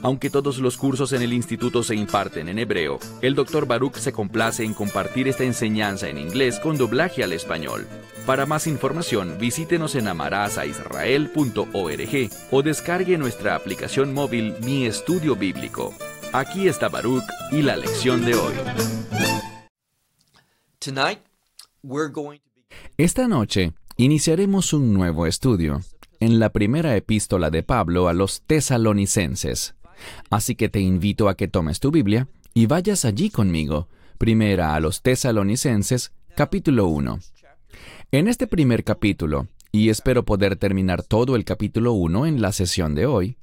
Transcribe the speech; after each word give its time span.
Aunque 0.00 0.30
todos 0.30 0.58
los 0.58 0.76
cursos 0.76 1.12
en 1.12 1.22
el 1.22 1.32
instituto 1.32 1.82
se 1.82 1.96
imparten 1.96 2.48
en 2.48 2.60
hebreo, 2.60 3.00
el 3.20 3.34
Dr. 3.34 3.66
Baruch 3.66 3.96
se 3.96 4.12
complace 4.12 4.62
en 4.64 4.74
compartir 4.74 5.26
esta 5.26 5.42
enseñanza 5.42 6.08
en 6.08 6.18
inglés 6.18 6.60
con 6.60 6.78
doblaje 6.78 7.24
al 7.24 7.32
español. 7.32 7.88
Para 8.24 8.46
más 8.46 8.68
información, 8.68 9.38
visítenos 9.40 9.96
en 9.96 10.06
amarazaisrael.org 10.06 12.30
o 12.50 12.62
descargue 12.62 13.18
nuestra 13.18 13.56
aplicación 13.56 14.14
móvil 14.14 14.54
Mi 14.62 14.86
Estudio 14.86 15.34
Bíblico. 15.34 15.92
Aquí 16.32 16.68
está 16.68 16.88
Baruch 16.88 17.24
y 17.50 17.62
la 17.62 17.76
lección 17.76 18.24
de 18.24 18.34
hoy. 18.34 18.54
Esta 22.96 23.26
noche 23.26 23.72
iniciaremos 23.96 24.72
un 24.72 24.94
nuevo 24.94 25.26
estudio 25.26 25.80
en 26.20 26.38
la 26.38 26.50
primera 26.50 26.96
epístola 26.96 27.50
de 27.50 27.62
Pablo 27.62 28.08
a 28.08 28.12
los 28.12 28.42
tesalonicenses. 28.42 29.74
Así 30.30 30.54
que 30.54 30.68
te 30.68 30.80
invito 30.80 31.28
a 31.28 31.36
que 31.36 31.48
tomes 31.48 31.80
tu 31.80 31.90
Biblia 31.90 32.28
y 32.54 32.66
vayas 32.66 33.04
allí 33.04 33.30
conmigo. 33.30 33.88
Primera 34.18 34.74
a 34.74 34.80
los 34.80 35.02
tesalonicenses, 35.02 36.12
capítulo 36.34 36.86
1. 36.88 37.20
En 38.10 38.26
este 38.28 38.46
primer 38.46 38.84
capítulo, 38.84 39.48
y 39.70 39.90
espero 39.90 40.24
poder 40.24 40.56
terminar 40.56 41.02
todo 41.02 41.36
el 41.36 41.44
capítulo 41.44 41.92
1 41.92 42.26
en 42.26 42.40
la 42.40 42.52
sesión 42.52 42.94
de 42.94 43.06
hoy, 43.06 43.36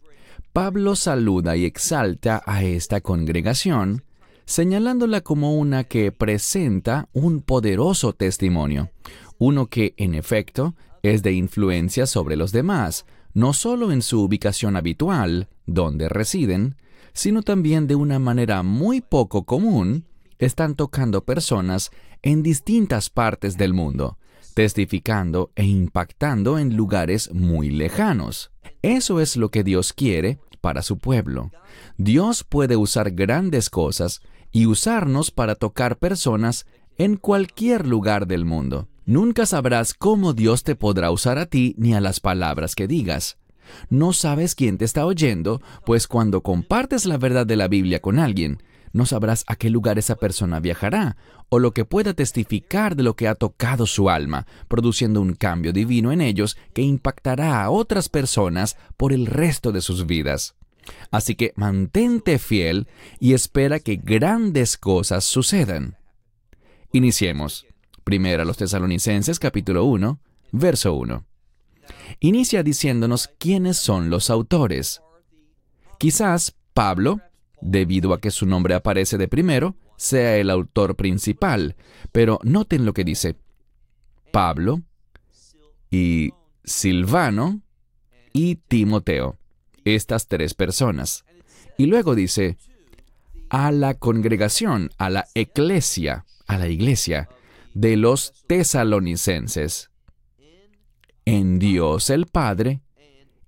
Pablo 0.54 0.96
saluda 0.96 1.56
y 1.56 1.66
exalta 1.66 2.42
a 2.46 2.64
esta 2.64 3.02
congregación, 3.02 4.04
señalándola 4.46 5.22
como 5.22 5.56
una 5.56 5.84
que 5.84 6.12
presenta 6.12 7.10
un 7.14 7.42
poderoso 7.42 8.14
testimonio, 8.14 8.92
uno 9.38 9.68
que, 9.68 9.94
en 9.98 10.16
efecto, 10.16 10.76
es 11.04 11.24
de 11.24 11.34
influencia 11.34 12.06
sobre 12.06 12.36
los 12.36 12.52
demás, 12.52 13.06
no 13.34 13.54
solo 13.54 13.92
en 13.92 14.02
su 14.02 14.22
ubicación 14.22 14.76
habitual, 14.76 15.50
donde 15.66 16.10
residen, 16.10 16.76
sino 17.14 17.42
también 17.42 17.88
de 17.88 17.96
una 17.96 18.20
manera 18.20 18.64
muy 18.64 19.02
poco 19.02 19.46
común, 19.46 20.06
están 20.38 20.76
tocando 20.76 21.24
personas 21.24 21.92
en 22.22 22.44
distintas 22.44 23.10
partes 23.10 23.58
del 23.58 23.74
mundo, 23.74 24.18
testificando 24.54 25.52
e 25.56 25.64
impactando 25.66 26.60
en 26.60 26.76
lugares 26.76 27.34
muy 27.34 27.70
lejanos. 27.70 28.52
Eso 28.82 29.20
es 29.22 29.38
lo 29.38 29.50
que 29.50 29.64
Dios 29.64 29.94
quiere 29.94 30.40
para 30.62 30.82
su 30.82 30.98
pueblo. 30.98 31.52
Dios 31.98 32.44
puede 32.44 32.76
usar 32.76 33.12
grandes 33.12 33.70
cosas 33.70 34.22
y 34.52 34.66
usarnos 34.66 35.32
para 35.32 35.56
tocar 35.56 35.98
personas 35.98 36.66
en 36.98 37.18
cualquier 37.18 37.88
lugar 37.88 38.28
del 38.28 38.46
mundo. 38.46 38.88
Nunca 39.06 39.46
sabrás 39.46 39.94
cómo 39.94 40.34
Dios 40.34 40.64
te 40.64 40.76
podrá 40.76 41.12
usar 41.12 41.38
a 41.38 41.46
ti 41.46 41.76
ni 41.78 41.94
a 41.94 42.02
las 42.02 42.20
palabras 42.20 42.74
que 42.74 42.88
digas. 42.88 43.38
No 43.90 44.14
sabes 44.14 44.56
quién 44.56 44.78
te 44.78 44.86
está 44.86 45.06
oyendo, 45.06 45.62
pues 45.86 46.08
cuando 46.08 46.42
compartes 46.42 47.06
la 47.06 47.18
verdad 47.18 47.46
de 47.46 47.56
la 47.56 47.68
Biblia 47.68 48.02
con 48.02 48.20
alguien, 48.20 48.60
no 48.96 49.06
sabrás 49.06 49.44
a 49.48 49.58
qué 49.58 49.70
lugar 49.70 50.00
esa 50.00 50.16
persona 50.16 50.62
viajará, 50.62 51.18
o 51.50 51.60
lo 51.60 51.74
que 51.74 51.84
pueda 51.84 52.14
testificar 52.14 52.96
de 52.96 53.04
lo 53.04 53.16
que 53.18 53.28
ha 53.28 53.36
tocado 53.36 53.86
su 53.88 54.10
alma, 54.10 54.48
produciendo 54.70 55.20
un 55.20 55.34
cambio 55.34 55.74
divino 55.74 56.14
en 56.14 56.22
ellos 56.22 56.58
que 56.74 56.82
impactará 56.82 57.62
a 57.62 57.70
otras 57.70 58.08
personas 58.08 58.78
por 58.96 59.12
el 59.12 59.26
resto 59.26 59.74
de 59.74 59.82
sus 59.82 60.06
vidas. 60.06 60.56
Así 61.12 61.36
que 61.36 61.52
mantente 61.58 62.40
fiel 62.40 62.88
y 63.20 63.34
espera 63.34 63.80
que 63.80 63.98
grandes 63.98 64.78
cosas 64.78 65.26
sucedan. 65.26 65.98
Iniciemos. 66.94 67.66
Primero 68.06 68.44
a 68.44 68.46
los 68.46 68.56
tesalonicenses 68.56 69.40
capítulo 69.40 69.84
1, 69.86 70.20
verso 70.52 70.94
1. 70.94 71.26
Inicia 72.20 72.64
diciéndonos 72.64 73.30
quiénes 73.40 73.78
son 73.78 74.10
los 74.10 74.30
autores. 74.30 75.02
Quizás 75.98 76.56
Pablo, 76.74 77.22
debido 77.62 78.14
a 78.14 78.20
que 78.20 78.32
su 78.32 78.46
nombre 78.46 78.74
aparece 78.74 79.18
de 79.18 79.28
primero, 79.28 79.76
sea 79.98 80.38
el 80.38 80.50
autor 80.50 80.96
principal, 80.96 81.76
pero 82.12 82.40
noten 82.44 82.86
lo 82.86 82.94
que 82.94 83.04
dice. 83.04 83.36
Pablo 84.32 84.82
y 85.90 86.34
Silvano 86.64 87.62
y 88.34 88.56
Timoteo, 88.56 89.38
estas 89.86 90.28
tres 90.28 90.54
personas. 90.54 91.24
Y 91.78 91.86
luego 91.86 92.16
dice, 92.16 92.58
a 93.50 93.72
la 93.72 93.94
congregación, 93.94 94.90
a 94.98 95.10
la 95.10 95.28
eclesia, 95.36 96.26
a 96.48 96.58
la 96.58 96.68
iglesia, 96.68 97.30
de 97.74 97.98
los 97.98 98.34
tesalonicenses, 98.48 99.92
en 101.26 101.60
Dios 101.60 102.10
el 102.10 102.28
Padre 102.28 102.82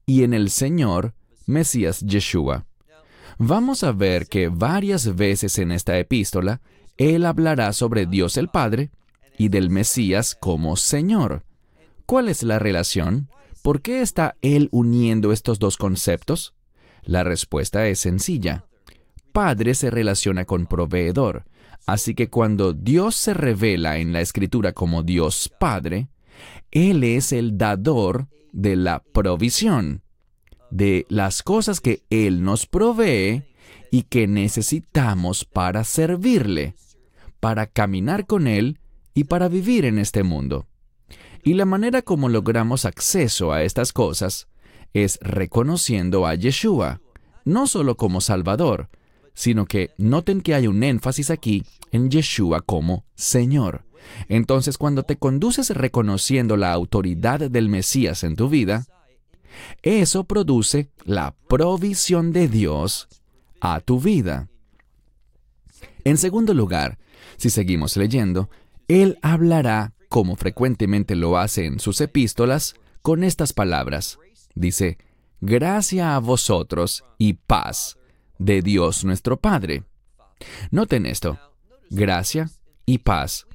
y 0.05 0.23
en 0.23 0.33
el 0.33 0.49
Señor 0.49 1.13
Mesías 1.45 2.01
Yeshua. 2.01 2.65
Vamos 3.38 3.83
a 3.83 3.91
ver 3.91 4.27
que 4.27 4.49
varias 4.49 5.15
veces 5.15 5.59
en 5.59 5.71
esta 5.71 5.97
epístola 5.97 6.61
Él 6.97 7.25
hablará 7.25 7.71
sobre 7.73 8.05
Dios 8.05 8.37
el 8.37 8.49
Padre 8.49 8.91
y 9.37 9.49
del 9.49 9.69
Mesías 9.69 10.35
como 10.35 10.75
Señor. 10.75 11.43
¿Cuál 12.05 12.29
es 12.29 12.43
la 12.43 12.59
relación? 12.59 13.29
¿Por 13.61 13.81
qué 13.81 14.01
está 14.01 14.35
Él 14.41 14.69
uniendo 14.71 15.31
estos 15.31 15.59
dos 15.59 15.77
conceptos? 15.77 16.55
La 17.03 17.23
respuesta 17.23 17.87
es 17.87 17.99
sencilla. 17.99 18.66
Padre 19.31 19.75
se 19.75 19.91
relaciona 19.91 20.45
con 20.45 20.66
proveedor, 20.66 21.45
Así 21.87 22.16
que 22.16 22.29
cuando 22.29 22.73
Dios 22.73 23.16
se 23.16 23.33
revela 23.33 23.97
en 23.97 24.11
la 24.11 24.19
escritura 24.19 24.73
como 24.73 25.03
Dios 25.03 25.49
Padre, 25.57 26.09
Él 26.71 27.03
es 27.03 27.31
el 27.31 27.57
dador 27.57 28.27
de 28.51 28.75
la 28.75 29.03
provisión, 29.13 30.01
de 30.71 31.05
las 31.09 31.43
cosas 31.43 31.79
que 31.79 32.03
Él 32.09 32.43
nos 32.43 32.65
provee 32.65 33.43
y 33.91 34.03
que 34.03 34.27
necesitamos 34.27 35.45
para 35.45 35.83
servirle, 35.83 36.75
para 37.39 37.67
caminar 37.67 38.25
con 38.25 38.47
Él 38.47 38.79
y 39.13 39.25
para 39.25 39.47
vivir 39.47 39.85
en 39.85 39.99
este 39.99 40.23
mundo. 40.23 40.67
Y 41.43 41.53
la 41.53 41.65
manera 41.65 42.01
como 42.01 42.29
logramos 42.29 42.85
acceso 42.85 43.53
a 43.53 43.63
estas 43.63 43.93
cosas 43.93 44.47
es 44.93 45.19
reconociendo 45.21 46.25
a 46.25 46.35
Yeshua, 46.35 47.01
no 47.45 47.67
solo 47.67 47.95
como 47.95 48.19
Salvador, 48.19 48.89
sino 49.33 49.65
que 49.65 49.91
noten 49.97 50.41
que 50.41 50.55
hay 50.55 50.67
un 50.67 50.83
énfasis 50.83 51.29
aquí 51.29 51.63
en 51.91 52.09
Yeshua 52.09 52.61
como 52.61 53.05
Señor. 53.15 53.86
Entonces, 54.30 54.78
cuando 54.78 55.03
te 55.03 55.18
conduces 55.18 55.69
reconociendo 55.69 56.58
la 56.58 56.74
autoridad 56.74 57.40
del 57.40 57.69
Mesías 57.69 58.24
en 58.24 58.35
tu 58.35 58.50
vida, 58.50 58.85
eso 59.81 60.24
produce 60.25 60.90
la 61.03 61.35
provisión 61.47 62.31
de 62.31 62.47
Dios 62.47 63.08
a 63.59 63.80
tu 63.80 64.00
vida. 64.00 64.50
En 66.03 66.18
segundo 66.18 66.53
lugar, 66.53 66.97
si 67.38 67.50
seguimos 67.50 67.97
leyendo, 67.97 68.50
Él 68.88 69.18
hablará, 69.22 69.94
como 70.09 70.35
frecuentemente 70.35 71.16
lo 71.16 71.38
hace 71.38 71.66
en 71.66 71.79
sus 71.79 72.00
epístolas, 72.02 72.75
con 73.02 73.24
estas 73.24 73.53
palabras. 73.53 74.18
Dice, 74.56 74.97
gracia 75.41 76.16
a 76.16 76.19
vosotros 76.19 77.03
y 77.18 77.34
paz 77.34 77.97
de 78.40 78.62
Dios 78.62 79.03
nuestro 79.03 79.38
Padre. 79.38 79.84
Noten 80.72 81.06
esto, 81.06 81.40
gracia 81.90 82.50
y 82.85 83.00
paz. 83.00 83.47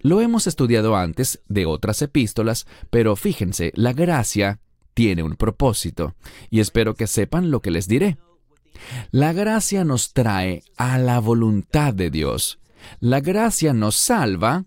Lo 0.00 0.20
hemos 0.20 0.46
estudiado 0.46 0.96
antes 0.96 1.42
de 1.48 1.66
otras 1.66 2.00
epístolas, 2.02 2.66
pero 2.90 3.16
fíjense, 3.16 3.72
la 3.74 3.92
gracia 3.92 4.60
tiene 4.94 5.22
un 5.22 5.36
propósito, 5.36 6.14
y 6.50 6.60
espero 6.60 6.94
que 6.94 7.06
sepan 7.06 7.50
lo 7.50 7.60
que 7.60 7.70
les 7.70 7.86
diré. 7.86 8.18
La 9.10 9.32
gracia 9.32 9.84
nos 9.84 10.12
trae 10.12 10.62
a 10.76 10.98
la 10.98 11.20
voluntad 11.20 11.92
de 11.92 12.10
Dios. 12.10 12.58
La 12.98 13.20
gracia 13.20 13.74
nos 13.74 13.94
salva, 13.94 14.64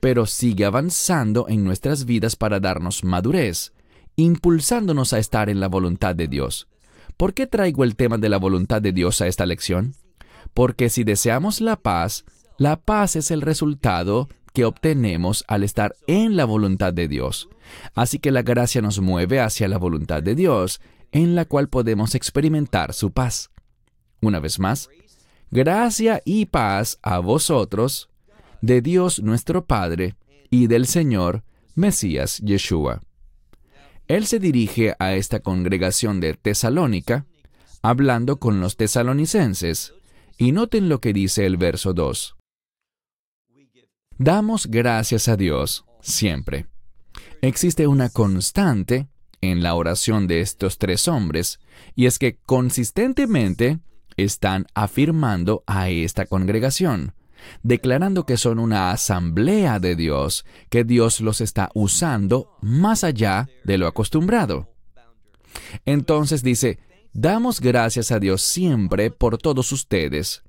pero 0.00 0.26
sigue 0.26 0.64
avanzando 0.64 1.46
en 1.48 1.64
nuestras 1.64 2.04
vidas 2.04 2.36
para 2.36 2.60
darnos 2.60 3.04
madurez, 3.04 3.72
impulsándonos 4.16 5.12
a 5.12 5.18
estar 5.18 5.48
en 5.48 5.60
la 5.60 5.68
voluntad 5.68 6.14
de 6.14 6.28
Dios. 6.28 6.68
¿Por 7.16 7.34
qué 7.34 7.46
traigo 7.46 7.84
el 7.84 7.96
tema 7.96 8.18
de 8.18 8.28
la 8.28 8.36
voluntad 8.36 8.82
de 8.82 8.92
Dios 8.92 9.20
a 9.22 9.26
esta 9.26 9.46
lección? 9.46 9.94
Porque 10.54 10.88
si 10.88 11.04
deseamos 11.04 11.60
la 11.60 11.76
paz, 11.76 12.24
la 12.58 12.80
paz 12.80 13.16
es 13.16 13.30
el 13.30 13.40
resultado 13.40 14.28
que 14.58 14.64
obtenemos 14.64 15.44
al 15.46 15.62
estar 15.62 15.94
en 16.08 16.34
la 16.34 16.44
voluntad 16.44 16.92
de 16.92 17.06
Dios. 17.06 17.48
Así 17.94 18.18
que 18.18 18.32
la 18.32 18.42
gracia 18.42 18.82
nos 18.82 18.98
mueve 19.00 19.38
hacia 19.38 19.68
la 19.68 19.78
voluntad 19.78 20.20
de 20.20 20.34
Dios, 20.34 20.80
en 21.12 21.36
la 21.36 21.44
cual 21.44 21.68
podemos 21.68 22.16
experimentar 22.16 22.92
su 22.92 23.12
paz. 23.12 23.52
Una 24.20 24.40
vez 24.40 24.58
más, 24.58 24.90
gracia 25.52 26.22
y 26.24 26.46
paz 26.46 26.98
a 27.02 27.20
vosotros, 27.20 28.08
de 28.60 28.82
Dios 28.82 29.22
nuestro 29.22 29.64
Padre 29.64 30.16
y 30.50 30.66
del 30.66 30.88
Señor 30.88 31.44
Mesías 31.76 32.38
Yeshua. 32.38 33.02
Él 34.08 34.26
se 34.26 34.40
dirige 34.40 34.96
a 34.98 35.14
esta 35.14 35.38
congregación 35.38 36.18
de 36.18 36.34
Tesalónica, 36.34 37.26
hablando 37.80 38.40
con 38.40 38.60
los 38.60 38.76
tesalonicenses. 38.76 39.94
Y 40.36 40.50
noten 40.50 40.88
lo 40.88 41.00
que 41.00 41.12
dice 41.12 41.46
el 41.46 41.58
verso 41.58 41.94
2. 41.94 42.37
Damos 44.18 44.66
gracias 44.66 45.28
a 45.28 45.36
Dios 45.36 45.84
siempre. 46.00 46.66
Existe 47.40 47.86
una 47.86 48.08
constante 48.10 49.06
en 49.40 49.62
la 49.62 49.76
oración 49.76 50.26
de 50.26 50.40
estos 50.40 50.78
tres 50.78 51.06
hombres, 51.06 51.60
y 51.94 52.06
es 52.06 52.18
que 52.18 52.36
consistentemente 52.44 53.78
están 54.16 54.66
afirmando 54.74 55.62
a 55.68 55.88
esta 55.90 56.26
congregación, 56.26 57.14
declarando 57.62 58.26
que 58.26 58.36
son 58.36 58.58
una 58.58 58.90
asamblea 58.90 59.78
de 59.78 59.94
Dios, 59.94 60.44
que 60.68 60.82
Dios 60.82 61.20
los 61.20 61.40
está 61.40 61.70
usando 61.74 62.56
más 62.60 63.04
allá 63.04 63.48
de 63.62 63.78
lo 63.78 63.86
acostumbrado. 63.86 64.74
Entonces 65.84 66.42
dice, 66.42 66.80
damos 67.12 67.60
gracias 67.60 68.10
a 68.10 68.18
Dios 68.18 68.42
siempre 68.42 69.12
por 69.12 69.38
todos 69.38 69.70
ustedes, 69.70 70.42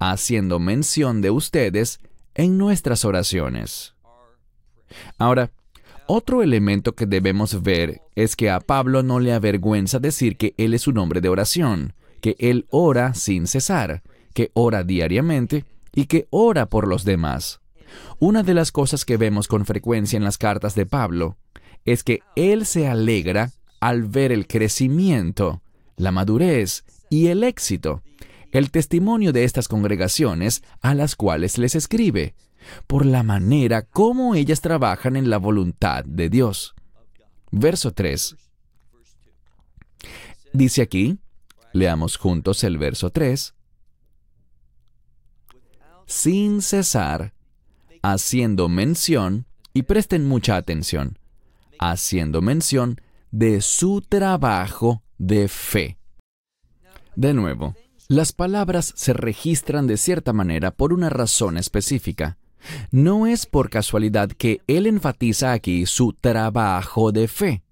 haciendo 0.00 0.58
mención 0.58 1.22
de 1.22 1.30
ustedes 1.30 2.00
en 2.34 2.58
nuestras 2.58 3.04
oraciones. 3.04 3.94
Ahora, 5.18 5.50
otro 6.06 6.42
elemento 6.42 6.94
que 6.94 7.06
debemos 7.06 7.62
ver 7.62 8.02
es 8.14 8.36
que 8.36 8.50
a 8.50 8.60
Pablo 8.60 9.02
no 9.02 9.20
le 9.20 9.32
avergüenza 9.32 9.98
decir 9.98 10.36
que 10.36 10.54
él 10.58 10.74
es 10.74 10.86
un 10.86 10.98
hombre 10.98 11.20
de 11.20 11.28
oración, 11.28 11.94
que 12.20 12.36
él 12.38 12.66
ora 12.70 13.14
sin 13.14 13.46
cesar, 13.46 14.02
que 14.34 14.50
ora 14.54 14.82
diariamente 14.84 15.64
y 15.94 16.06
que 16.06 16.26
ora 16.30 16.66
por 16.66 16.88
los 16.88 17.04
demás. 17.04 17.60
Una 18.18 18.42
de 18.42 18.54
las 18.54 18.72
cosas 18.72 19.04
que 19.04 19.16
vemos 19.16 19.48
con 19.48 19.64
frecuencia 19.66 20.16
en 20.16 20.24
las 20.24 20.38
cartas 20.38 20.74
de 20.74 20.86
Pablo 20.86 21.36
es 21.84 22.04
que 22.04 22.20
él 22.36 22.66
se 22.66 22.88
alegra 22.88 23.50
al 23.80 24.04
ver 24.04 24.32
el 24.32 24.46
crecimiento, 24.46 25.62
la 25.96 26.12
madurez 26.12 26.84
y 27.10 27.26
el 27.26 27.42
éxito, 27.42 28.02
el 28.52 28.70
testimonio 28.70 29.32
de 29.32 29.44
estas 29.44 29.66
congregaciones 29.66 30.62
a 30.80 30.94
las 30.94 31.16
cuales 31.16 31.58
les 31.58 31.74
escribe, 31.74 32.34
por 32.86 33.04
la 33.04 33.22
manera 33.22 33.82
como 33.82 34.34
ellas 34.34 34.60
trabajan 34.60 35.16
en 35.16 35.30
la 35.30 35.38
voluntad 35.38 36.04
de 36.04 36.28
Dios. 36.28 36.74
Verso 37.50 37.92
3. 37.92 38.36
Dice 40.52 40.82
aquí, 40.82 41.18
leamos 41.72 42.18
juntos 42.18 42.62
el 42.62 42.78
verso 42.78 43.10
3, 43.10 43.54
sin 46.06 46.60
cesar, 46.60 47.32
haciendo 48.02 48.68
mención, 48.68 49.46
y 49.74 49.84
presten 49.84 50.28
mucha 50.28 50.56
atención, 50.56 51.18
haciendo 51.78 52.42
mención 52.42 53.00
de 53.30 53.62
su 53.62 54.02
trabajo 54.02 55.02
de 55.16 55.48
fe. 55.48 55.96
De 57.16 57.32
nuevo, 57.32 57.74
las 58.12 58.34
palabras 58.34 58.92
se 58.94 59.14
registran 59.14 59.86
de 59.86 59.96
cierta 59.96 60.34
manera 60.34 60.70
por 60.70 60.92
una 60.92 61.08
razón 61.08 61.56
específica. 61.56 62.36
No 62.90 63.26
es 63.26 63.46
por 63.46 63.70
casualidad 63.70 64.28
que 64.28 64.60
él 64.66 64.86
enfatiza 64.86 65.52
aquí 65.52 65.86
su 65.86 66.12
trabajo 66.12 67.10
de 67.10 67.26
fe. 67.26 67.62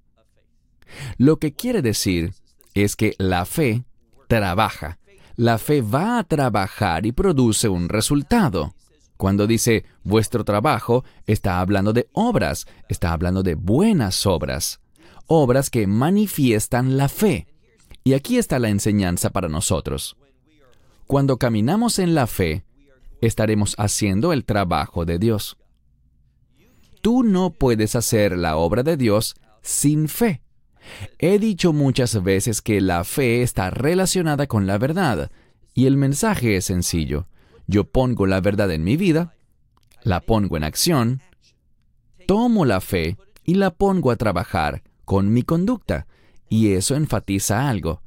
Lo 1.18 1.38
que 1.38 1.52
quiere 1.52 1.82
decir 1.82 2.32
es 2.72 2.96
que 2.96 3.14
la 3.18 3.44
fe 3.44 3.84
trabaja. 4.28 4.98
La 5.36 5.58
fe 5.58 5.82
va 5.82 6.18
a 6.18 6.24
trabajar 6.24 7.04
y 7.04 7.12
produce 7.12 7.68
un 7.68 7.90
resultado. 7.90 8.74
Cuando 9.18 9.46
dice 9.46 9.84
vuestro 10.04 10.42
trabajo, 10.42 11.04
está 11.26 11.60
hablando 11.60 11.92
de 11.92 12.08
obras, 12.14 12.66
está 12.88 13.12
hablando 13.12 13.42
de 13.42 13.56
buenas 13.56 14.24
obras, 14.24 14.80
obras 15.26 15.68
que 15.68 15.86
manifiestan 15.86 16.96
la 16.96 17.10
fe. 17.10 17.46
Y 18.04 18.14
aquí 18.14 18.38
está 18.38 18.58
la 18.58 18.70
enseñanza 18.70 19.28
para 19.28 19.50
nosotros. 19.50 20.16
Cuando 21.10 21.38
caminamos 21.38 21.98
en 21.98 22.14
la 22.14 22.28
fe, 22.28 22.62
estaremos 23.20 23.74
haciendo 23.78 24.32
el 24.32 24.44
trabajo 24.44 25.04
de 25.04 25.18
Dios. 25.18 25.56
Tú 27.02 27.24
no 27.24 27.50
puedes 27.50 27.96
hacer 27.96 28.38
la 28.38 28.56
obra 28.56 28.84
de 28.84 28.96
Dios 28.96 29.34
sin 29.60 30.06
fe. 30.08 30.44
He 31.18 31.40
dicho 31.40 31.72
muchas 31.72 32.22
veces 32.22 32.62
que 32.62 32.80
la 32.80 33.02
fe 33.02 33.42
está 33.42 33.70
relacionada 33.70 34.46
con 34.46 34.68
la 34.68 34.78
verdad, 34.78 35.32
y 35.74 35.86
el 35.86 35.96
mensaje 35.96 36.54
es 36.54 36.66
sencillo. 36.66 37.26
Yo 37.66 37.90
pongo 37.90 38.26
la 38.26 38.40
verdad 38.40 38.70
en 38.70 38.84
mi 38.84 38.96
vida, 38.96 39.34
la 40.04 40.20
pongo 40.20 40.56
en 40.56 40.62
acción, 40.62 41.22
tomo 42.28 42.64
la 42.64 42.80
fe 42.80 43.16
y 43.44 43.54
la 43.54 43.72
pongo 43.72 44.12
a 44.12 44.16
trabajar 44.16 44.84
con 45.04 45.32
mi 45.32 45.42
conducta, 45.42 46.06
y 46.48 46.70
eso 46.74 46.94
enfatiza 46.94 47.68
algo. 47.68 48.00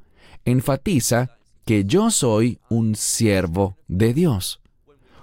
Enfatiza 0.46 1.36
que 1.64 1.84
yo 1.84 2.10
soy 2.10 2.58
un 2.68 2.94
siervo 2.94 3.78
de 3.88 4.14
Dios. 4.14 4.60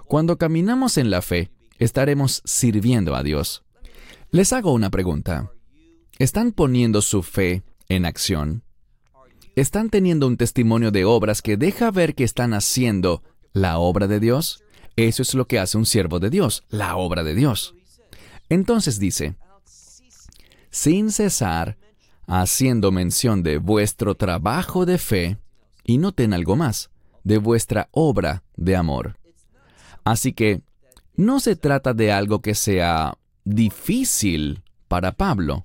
Cuando 0.06 0.36
caminamos 0.38 0.98
en 0.98 1.10
la 1.10 1.22
fe, 1.22 1.50
estaremos 1.78 2.42
sirviendo 2.44 3.14
a 3.14 3.22
Dios. 3.22 3.64
Les 4.30 4.52
hago 4.52 4.72
una 4.72 4.90
pregunta. 4.90 5.50
¿Están 6.18 6.52
poniendo 6.52 7.02
su 7.02 7.22
fe 7.22 7.62
en 7.88 8.04
acción? 8.04 8.62
¿Están 9.56 9.90
teniendo 9.90 10.26
un 10.26 10.36
testimonio 10.36 10.90
de 10.90 11.04
obras 11.04 11.42
que 11.42 11.56
deja 11.56 11.90
ver 11.90 12.14
que 12.14 12.24
están 12.24 12.54
haciendo 12.54 13.22
la 13.52 13.78
obra 13.78 14.06
de 14.06 14.20
Dios? 14.20 14.62
Eso 14.96 15.22
es 15.22 15.34
lo 15.34 15.46
que 15.46 15.58
hace 15.58 15.78
un 15.78 15.86
siervo 15.86 16.18
de 16.18 16.30
Dios, 16.30 16.64
la 16.68 16.96
obra 16.96 17.22
de 17.22 17.34
Dios. 17.34 17.74
Entonces 18.48 18.98
dice, 18.98 19.36
sin 20.70 21.10
cesar, 21.10 21.76
haciendo 22.26 22.92
mención 22.92 23.42
de 23.42 23.58
vuestro 23.58 24.14
trabajo 24.14 24.86
de 24.86 24.98
fe, 24.98 25.38
y 25.84 25.98
noten 25.98 26.32
algo 26.32 26.56
más, 26.56 26.90
de 27.24 27.38
vuestra 27.38 27.88
obra 27.92 28.42
de 28.56 28.76
amor. 28.76 29.18
Así 30.04 30.32
que 30.32 30.62
no 31.14 31.40
se 31.40 31.56
trata 31.56 31.94
de 31.94 32.12
algo 32.12 32.40
que 32.40 32.54
sea 32.54 33.18
difícil 33.44 34.62
para 34.88 35.12
Pablo. 35.12 35.64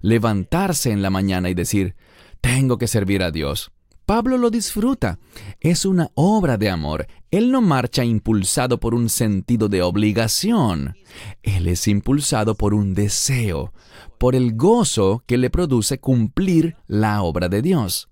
Levantarse 0.00 0.90
en 0.90 1.02
la 1.02 1.10
mañana 1.10 1.50
y 1.50 1.54
decir, 1.54 1.94
tengo 2.40 2.78
que 2.78 2.86
servir 2.86 3.22
a 3.22 3.30
Dios. 3.30 3.72
Pablo 4.08 4.38
lo 4.38 4.48
disfruta. 4.48 5.18
Es 5.60 5.84
una 5.84 6.10
obra 6.14 6.56
de 6.56 6.70
amor. 6.70 7.06
Él 7.30 7.52
no 7.52 7.60
marcha 7.60 8.06
impulsado 8.06 8.80
por 8.80 8.94
un 8.94 9.10
sentido 9.10 9.68
de 9.68 9.82
obligación. 9.82 10.96
Él 11.42 11.66
es 11.66 11.86
impulsado 11.86 12.54
por 12.54 12.72
un 12.72 12.94
deseo, 12.94 13.74
por 14.16 14.34
el 14.34 14.56
gozo 14.56 15.22
que 15.26 15.36
le 15.36 15.50
produce 15.50 15.98
cumplir 15.98 16.74
la 16.86 17.20
obra 17.20 17.50
de 17.50 17.60
Dios. 17.60 18.07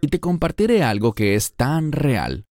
Y 0.00 0.08
te 0.08 0.20
compartiré 0.20 0.82
algo 0.82 1.14
que 1.14 1.34
es 1.34 1.54
tan 1.54 1.92
real. 1.92 2.46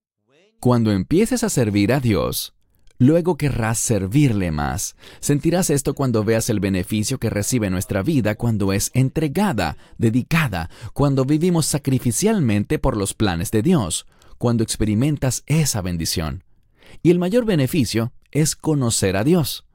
Cuando 0.60 0.91
empieces 0.91 1.44
a 1.44 1.50
servir 1.50 1.94
a 1.94 2.00
Dios, 2.00 2.53
luego 2.98 3.38
querrás 3.38 3.79
servirle 3.79 4.51
más. 4.51 4.96
Sentirás 5.20 5.70
esto 5.70 5.96
cuando 5.96 6.24
veas 6.24 6.50
el 6.50 6.60
beneficio 6.60 7.18
que 7.18 7.29
recibe 7.29 7.70
nuestra 7.70 8.03
vida 8.03 8.36
cuando 8.36 8.74
es 8.74 8.91
entregada, 8.94 9.77
dedicada, 9.98 10.70
cuando 10.94 11.25
vivimos 11.25 11.65
sacrificialmente 11.65 12.77
por 12.77 12.98
los 12.98 13.13
planes 13.13 13.51
de 13.51 13.62
Dios, 13.62 14.06
cuando 14.38 14.63
experimentas 14.63 15.44
esa 15.48 15.82
bendición. 15.82 16.44
Y 17.01 17.12
el 17.12 17.20
mayor 17.20 17.46
beneficio 17.46 18.12
es 18.32 18.56
conocer 18.56 19.15
a 19.15 19.24
Dios. 19.24 19.65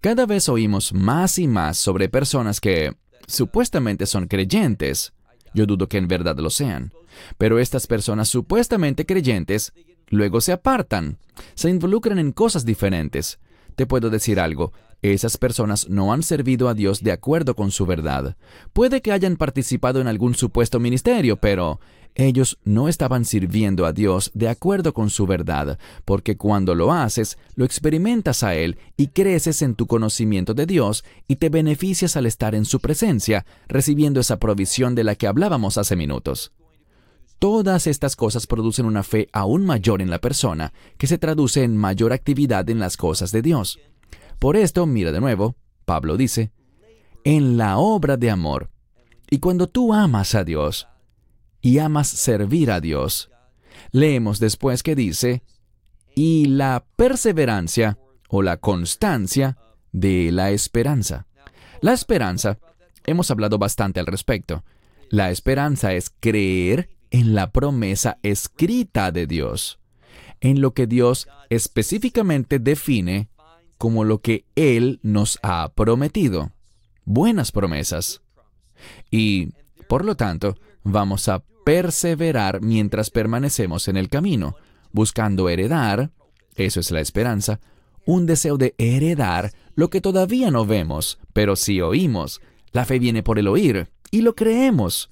Cada 0.00 0.26
vez 0.26 0.48
oímos 0.48 0.92
más 0.92 1.38
y 1.38 1.48
más 1.48 1.78
sobre 1.78 2.08
personas 2.08 2.60
que 2.60 2.94
supuestamente 3.26 4.06
son 4.06 4.26
creyentes. 4.26 5.12
Yo 5.54 5.66
dudo 5.66 5.88
que 5.88 5.98
en 5.98 6.08
verdad 6.08 6.36
lo 6.38 6.50
sean. 6.50 6.92
Pero 7.36 7.58
estas 7.58 7.86
personas 7.86 8.28
supuestamente 8.28 9.06
creyentes 9.06 9.72
luego 10.08 10.40
se 10.40 10.52
apartan, 10.52 11.18
se 11.54 11.70
involucran 11.70 12.18
en 12.18 12.32
cosas 12.32 12.64
diferentes. 12.64 13.38
Te 13.76 13.86
puedo 13.86 14.10
decir 14.10 14.40
algo, 14.40 14.72
esas 15.02 15.36
personas 15.36 15.88
no 15.88 16.12
han 16.12 16.22
servido 16.22 16.68
a 16.68 16.74
Dios 16.74 17.02
de 17.02 17.12
acuerdo 17.12 17.54
con 17.54 17.70
su 17.70 17.86
verdad. 17.86 18.36
Puede 18.72 19.00
que 19.00 19.12
hayan 19.12 19.36
participado 19.36 20.00
en 20.00 20.08
algún 20.08 20.34
supuesto 20.34 20.80
ministerio, 20.80 21.36
pero 21.36 21.80
ellos 22.14 22.58
no 22.64 22.88
estaban 22.88 23.24
sirviendo 23.24 23.86
a 23.86 23.92
Dios 23.92 24.32
de 24.34 24.48
acuerdo 24.48 24.92
con 24.92 25.08
su 25.08 25.26
verdad, 25.26 25.78
porque 26.04 26.36
cuando 26.36 26.74
lo 26.74 26.92
haces, 26.92 27.38
lo 27.54 27.64
experimentas 27.64 28.42
a 28.42 28.56
Él 28.56 28.76
y 28.96 29.08
creces 29.08 29.62
en 29.62 29.76
tu 29.76 29.86
conocimiento 29.86 30.52
de 30.52 30.66
Dios 30.66 31.04
y 31.28 31.36
te 31.36 31.48
beneficias 31.48 32.16
al 32.16 32.26
estar 32.26 32.56
en 32.56 32.64
su 32.64 32.80
presencia, 32.80 33.46
recibiendo 33.68 34.18
esa 34.18 34.38
provisión 34.38 34.96
de 34.96 35.04
la 35.04 35.14
que 35.14 35.28
hablábamos 35.28 35.78
hace 35.78 35.94
minutos. 35.94 36.52
Todas 37.38 37.86
estas 37.86 38.16
cosas 38.16 38.48
producen 38.48 38.84
una 38.84 39.04
fe 39.04 39.28
aún 39.32 39.64
mayor 39.64 40.02
en 40.02 40.10
la 40.10 40.18
persona, 40.18 40.72
que 40.96 41.06
se 41.06 41.18
traduce 41.18 41.62
en 41.62 41.76
mayor 41.76 42.12
actividad 42.12 42.68
en 42.68 42.80
las 42.80 42.96
cosas 42.96 43.30
de 43.30 43.42
Dios. 43.42 43.78
Por 44.38 44.56
esto, 44.56 44.86
mira 44.86 45.12
de 45.12 45.20
nuevo, 45.20 45.56
Pablo 45.84 46.16
dice, 46.16 46.52
en 47.24 47.56
la 47.56 47.78
obra 47.78 48.16
de 48.16 48.30
amor. 48.30 48.70
Y 49.30 49.38
cuando 49.40 49.66
tú 49.66 49.92
amas 49.92 50.34
a 50.34 50.44
Dios 50.44 50.88
y 51.60 51.78
amas 51.78 52.08
servir 52.08 52.70
a 52.70 52.80
Dios, 52.80 53.30
leemos 53.90 54.38
después 54.38 54.82
que 54.82 54.94
dice, 54.94 55.42
y 56.14 56.46
la 56.46 56.86
perseverancia 56.96 57.98
o 58.28 58.42
la 58.42 58.58
constancia 58.58 59.56
de 59.92 60.30
la 60.32 60.50
esperanza. 60.50 61.26
La 61.80 61.92
esperanza 61.92 62.58
hemos 63.06 63.30
hablado 63.30 63.58
bastante 63.58 64.00
al 64.00 64.06
respecto. 64.06 64.64
La 65.10 65.30
esperanza 65.30 65.94
es 65.94 66.10
creer 66.20 66.90
en 67.10 67.34
la 67.34 67.50
promesa 67.50 68.18
escrita 68.22 69.10
de 69.10 69.26
Dios, 69.26 69.78
en 70.40 70.60
lo 70.60 70.74
que 70.74 70.86
Dios 70.86 71.28
específicamente 71.48 72.58
define 72.58 73.30
como 73.78 74.04
lo 74.04 74.20
que 74.20 74.44
Él 74.56 75.00
nos 75.02 75.38
ha 75.42 75.72
prometido. 75.74 76.52
Buenas 77.04 77.52
promesas. 77.52 78.20
Y, 79.10 79.52
por 79.88 80.04
lo 80.04 80.16
tanto, 80.16 80.56
vamos 80.82 81.28
a 81.28 81.42
perseverar 81.64 82.60
mientras 82.60 83.10
permanecemos 83.10 83.88
en 83.88 83.96
el 83.96 84.08
camino, 84.08 84.56
buscando 84.92 85.48
heredar, 85.48 86.10
eso 86.56 86.80
es 86.80 86.90
la 86.90 87.00
esperanza, 87.00 87.60
un 88.04 88.26
deseo 88.26 88.56
de 88.56 88.74
heredar 88.78 89.52
lo 89.74 89.90
que 89.90 90.00
todavía 90.00 90.50
no 90.50 90.66
vemos, 90.66 91.18
pero 91.32 91.56
si 91.56 91.80
oímos. 91.80 92.40
La 92.72 92.84
fe 92.84 92.98
viene 92.98 93.22
por 93.22 93.38
el 93.38 93.48
oír, 93.48 93.90
y 94.10 94.22
lo 94.22 94.34
creemos. 94.34 95.10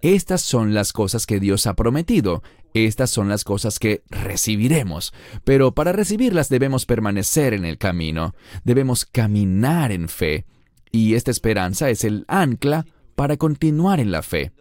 Estas 0.00 0.42
son 0.42 0.74
las 0.74 0.92
cosas 0.92 1.26
que 1.26 1.40
Dios 1.40 1.66
ha 1.66 1.74
prometido, 1.74 2.42
estas 2.84 3.10
son 3.10 3.28
las 3.28 3.44
cosas 3.44 3.78
que 3.78 4.02
recibiremos, 4.10 5.14
pero 5.44 5.72
para 5.72 5.92
recibirlas 5.92 6.48
debemos 6.48 6.84
permanecer 6.86 7.54
en 7.54 7.64
el 7.64 7.78
camino, 7.78 8.34
debemos 8.64 9.06
caminar 9.06 9.92
en 9.92 10.08
fe, 10.08 10.44
y 10.92 11.14
esta 11.14 11.30
esperanza 11.30 11.90
es 11.90 12.04
el 12.04 12.24
ancla 12.28 12.86
para 13.14 13.36
continuar 13.36 14.00
en 14.00 14.10
la 14.10 14.22
fe. 14.22 14.52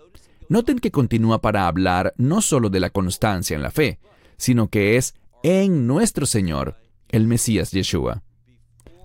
Noten 0.47 0.79
que 0.79 0.91
continúa 0.91 1.41
para 1.41 1.67
hablar 1.67 2.13
no 2.17 2.41
solo 2.41 2.69
de 2.69 2.79
la 2.79 2.89
constancia 2.89 3.55
en 3.55 3.61
la 3.61 3.71
fe, 3.71 3.99
sino 4.37 4.69
que 4.69 4.97
es 4.97 5.15
en 5.43 5.87
nuestro 5.87 6.25
Señor, 6.25 6.77
el 7.09 7.27
Mesías 7.27 7.71
Yeshua. 7.71 8.23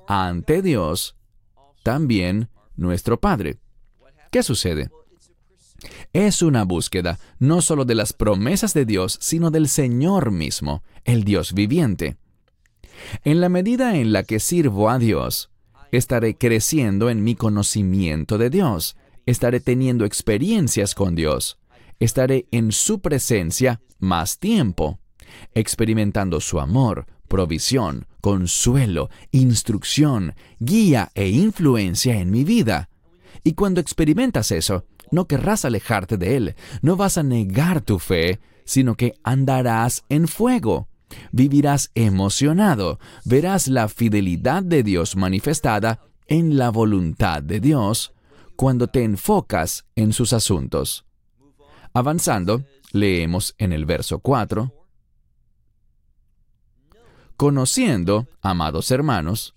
Ante 0.06 0.62
Dios, 0.62 1.16
también 1.82 2.48
nuestro 2.76 3.20
Padre. 3.20 3.58
¿Qué 4.30 4.42
sucede? 4.42 4.90
Es 6.12 6.42
una 6.42 6.64
búsqueda 6.64 7.18
no 7.38 7.62
solo 7.62 7.84
de 7.84 7.94
las 7.94 8.12
promesas 8.12 8.74
de 8.74 8.84
Dios, 8.84 9.18
sino 9.20 9.50
del 9.50 9.68
Señor 9.68 10.30
mismo, 10.30 10.82
el 11.04 11.24
Dios 11.24 11.52
viviente. 11.52 12.16
En 13.24 13.40
la 13.40 13.48
medida 13.48 13.96
en 13.96 14.12
la 14.12 14.24
que 14.24 14.40
sirvo 14.40 14.90
a 14.90 14.98
Dios, 14.98 15.50
estaré 15.90 16.36
creciendo 16.36 17.10
en 17.10 17.24
mi 17.24 17.34
conocimiento 17.34 18.38
de 18.38 18.50
Dios, 18.50 18.96
estaré 19.26 19.60
teniendo 19.60 20.04
experiencias 20.04 20.94
con 20.94 21.14
Dios, 21.14 21.58
estaré 21.98 22.46
en 22.50 22.72
su 22.72 23.00
presencia 23.00 23.80
más 23.98 24.38
tiempo, 24.38 25.00
experimentando 25.54 26.40
su 26.40 26.60
amor, 26.60 27.06
provisión, 27.28 28.06
consuelo, 28.20 29.08
instrucción, 29.30 30.34
guía 30.58 31.10
e 31.14 31.28
influencia 31.28 32.18
en 32.18 32.30
mi 32.30 32.44
vida. 32.44 32.90
Y 33.44 33.54
cuando 33.54 33.80
experimentas 33.80 34.50
eso, 34.50 34.84
no 35.10 35.26
querrás 35.26 35.64
alejarte 35.64 36.16
de 36.16 36.36
Él, 36.36 36.54
no 36.82 36.96
vas 36.96 37.18
a 37.18 37.22
negar 37.22 37.80
tu 37.80 37.98
fe, 37.98 38.40
sino 38.64 38.94
que 38.94 39.14
andarás 39.22 40.04
en 40.08 40.28
fuego. 40.28 40.88
Vivirás 41.32 41.90
emocionado, 41.94 43.00
verás 43.24 43.66
la 43.66 43.88
fidelidad 43.88 44.62
de 44.62 44.82
Dios 44.82 45.16
manifestada 45.16 46.00
en 46.28 46.56
la 46.56 46.70
voluntad 46.70 47.42
de 47.42 47.58
Dios 47.58 48.12
cuando 48.54 48.86
te 48.86 49.02
enfocas 49.02 49.86
en 49.96 50.12
sus 50.12 50.32
asuntos. 50.32 51.04
Avanzando, 51.92 52.64
leemos 52.92 53.54
en 53.58 53.72
el 53.72 53.84
verso 53.86 54.20
4, 54.20 54.72
Conociendo, 57.36 58.28
amados 58.42 58.90
hermanos, 58.90 59.54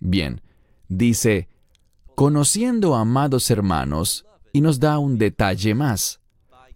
bien, 0.00 0.42
dice, 0.86 1.48
conociendo, 2.14 2.94
amados 2.94 3.50
hermanos, 3.50 4.26
y 4.52 4.60
nos 4.60 4.80
da 4.80 4.98
un 4.98 5.18
detalle 5.18 5.74
más, 5.74 6.20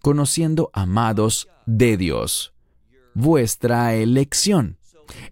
conociendo, 0.01 0.69
amados 0.73 1.47
de 1.65 1.97
Dios, 1.97 2.53
vuestra 3.13 3.95
elección. 3.95 4.77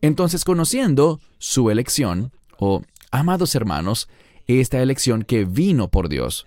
Entonces, 0.01 0.43
conociendo 0.45 1.19
su 1.37 1.69
elección, 1.69 2.31
o 2.57 2.81
amados 3.11 3.55
hermanos, 3.55 4.07
esta 4.47 4.81
elección 4.81 5.23
que 5.23 5.45
vino 5.45 5.89
por 5.89 6.09
Dios. 6.09 6.45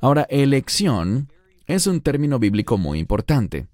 Ahora, 0.00 0.26
elección 0.30 1.30
es 1.66 1.86
un 1.86 2.00
término 2.00 2.38
bíblico 2.38 2.78
muy 2.78 2.98
importante. 2.98 3.66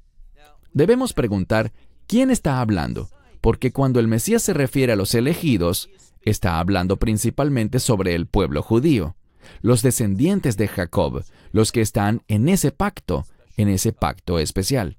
Debemos 0.73 1.13
preguntar, 1.13 1.73
¿quién 2.07 2.31
está 2.31 2.61
hablando? 2.61 3.09
Porque 3.41 3.73
cuando 3.73 4.01
el 4.01 4.09
Mesías 4.09 4.43
se 4.43 4.55
refiere 4.55 4.93
a 4.93 4.97
los 4.97 5.15
elegidos, 5.15 5.91
está 6.23 6.59
hablando 6.59 6.97
principalmente 6.97 7.81
sobre 7.81 8.15
el 8.15 8.27
pueblo 8.27 8.63
judío, 8.63 9.17
los 9.61 9.83
descendientes 9.83 10.57
de 10.57 10.69
Jacob, 10.69 11.25
los 11.53 11.73
que 11.73 11.81
están 11.81 12.23
en 12.29 12.49
ese 12.49 12.73
pacto, 12.73 13.27
en 13.57 13.69
ese 13.69 13.93
pacto 13.93 14.39
especial. 14.39 14.97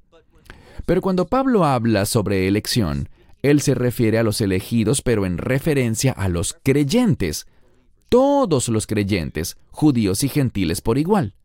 Pero 0.85 1.01
cuando 1.01 1.27
Pablo 1.27 1.65
habla 1.65 2.05
sobre 2.05 2.47
elección, 2.47 3.09
él 3.41 3.61
se 3.61 3.75
refiere 3.75 4.17
a 4.17 4.23
los 4.23 4.41
elegidos, 4.41 5.01
pero 5.01 5.25
en 5.25 5.37
referencia 5.37 6.11
a 6.13 6.29
los 6.29 6.55
creyentes, 6.63 7.45
todos 8.09 8.69
los 8.69 8.87
creyentes, 8.87 9.57
judíos 9.71 10.23
y 10.23 10.29
gentiles 10.29 10.81
por 10.81 10.97
igual. 10.97 11.35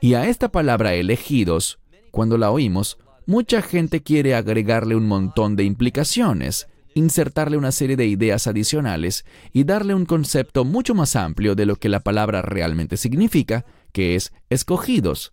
Y 0.00 0.14
a 0.14 0.28
esta 0.28 0.50
palabra 0.50 0.94
elegidos, 0.94 1.78
cuando 2.10 2.38
la 2.38 2.50
oímos, 2.50 2.98
mucha 3.26 3.62
gente 3.62 4.02
quiere 4.02 4.34
agregarle 4.34 4.96
un 4.96 5.06
montón 5.06 5.54
de 5.54 5.64
implicaciones, 5.64 6.66
insertarle 6.98 7.56
una 7.56 7.72
serie 7.72 7.96
de 7.96 8.06
ideas 8.06 8.46
adicionales 8.46 9.24
y 9.52 9.64
darle 9.64 9.94
un 9.94 10.04
concepto 10.04 10.64
mucho 10.64 10.94
más 10.94 11.16
amplio 11.16 11.54
de 11.54 11.66
lo 11.66 11.76
que 11.76 11.88
la 11.88 12.00
palabra 12.00 12.42
realmente 12.42 12.96
significa, 12.96 13.64
que 13.92 14.14
es 14.14 14.32
escogidos. 14.50 15.32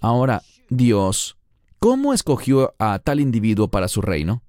Ahora, 0.00 0.42
Dios, 0.68 1.36
¿cómo 1.78 2.12
escogió 2.12 2.74
a 2.78 2.98
tal 2.98 3.20
individuo 3.20 3.68
para 3.68 3.88
su 3.88 4.02
reino? 4.02 4.42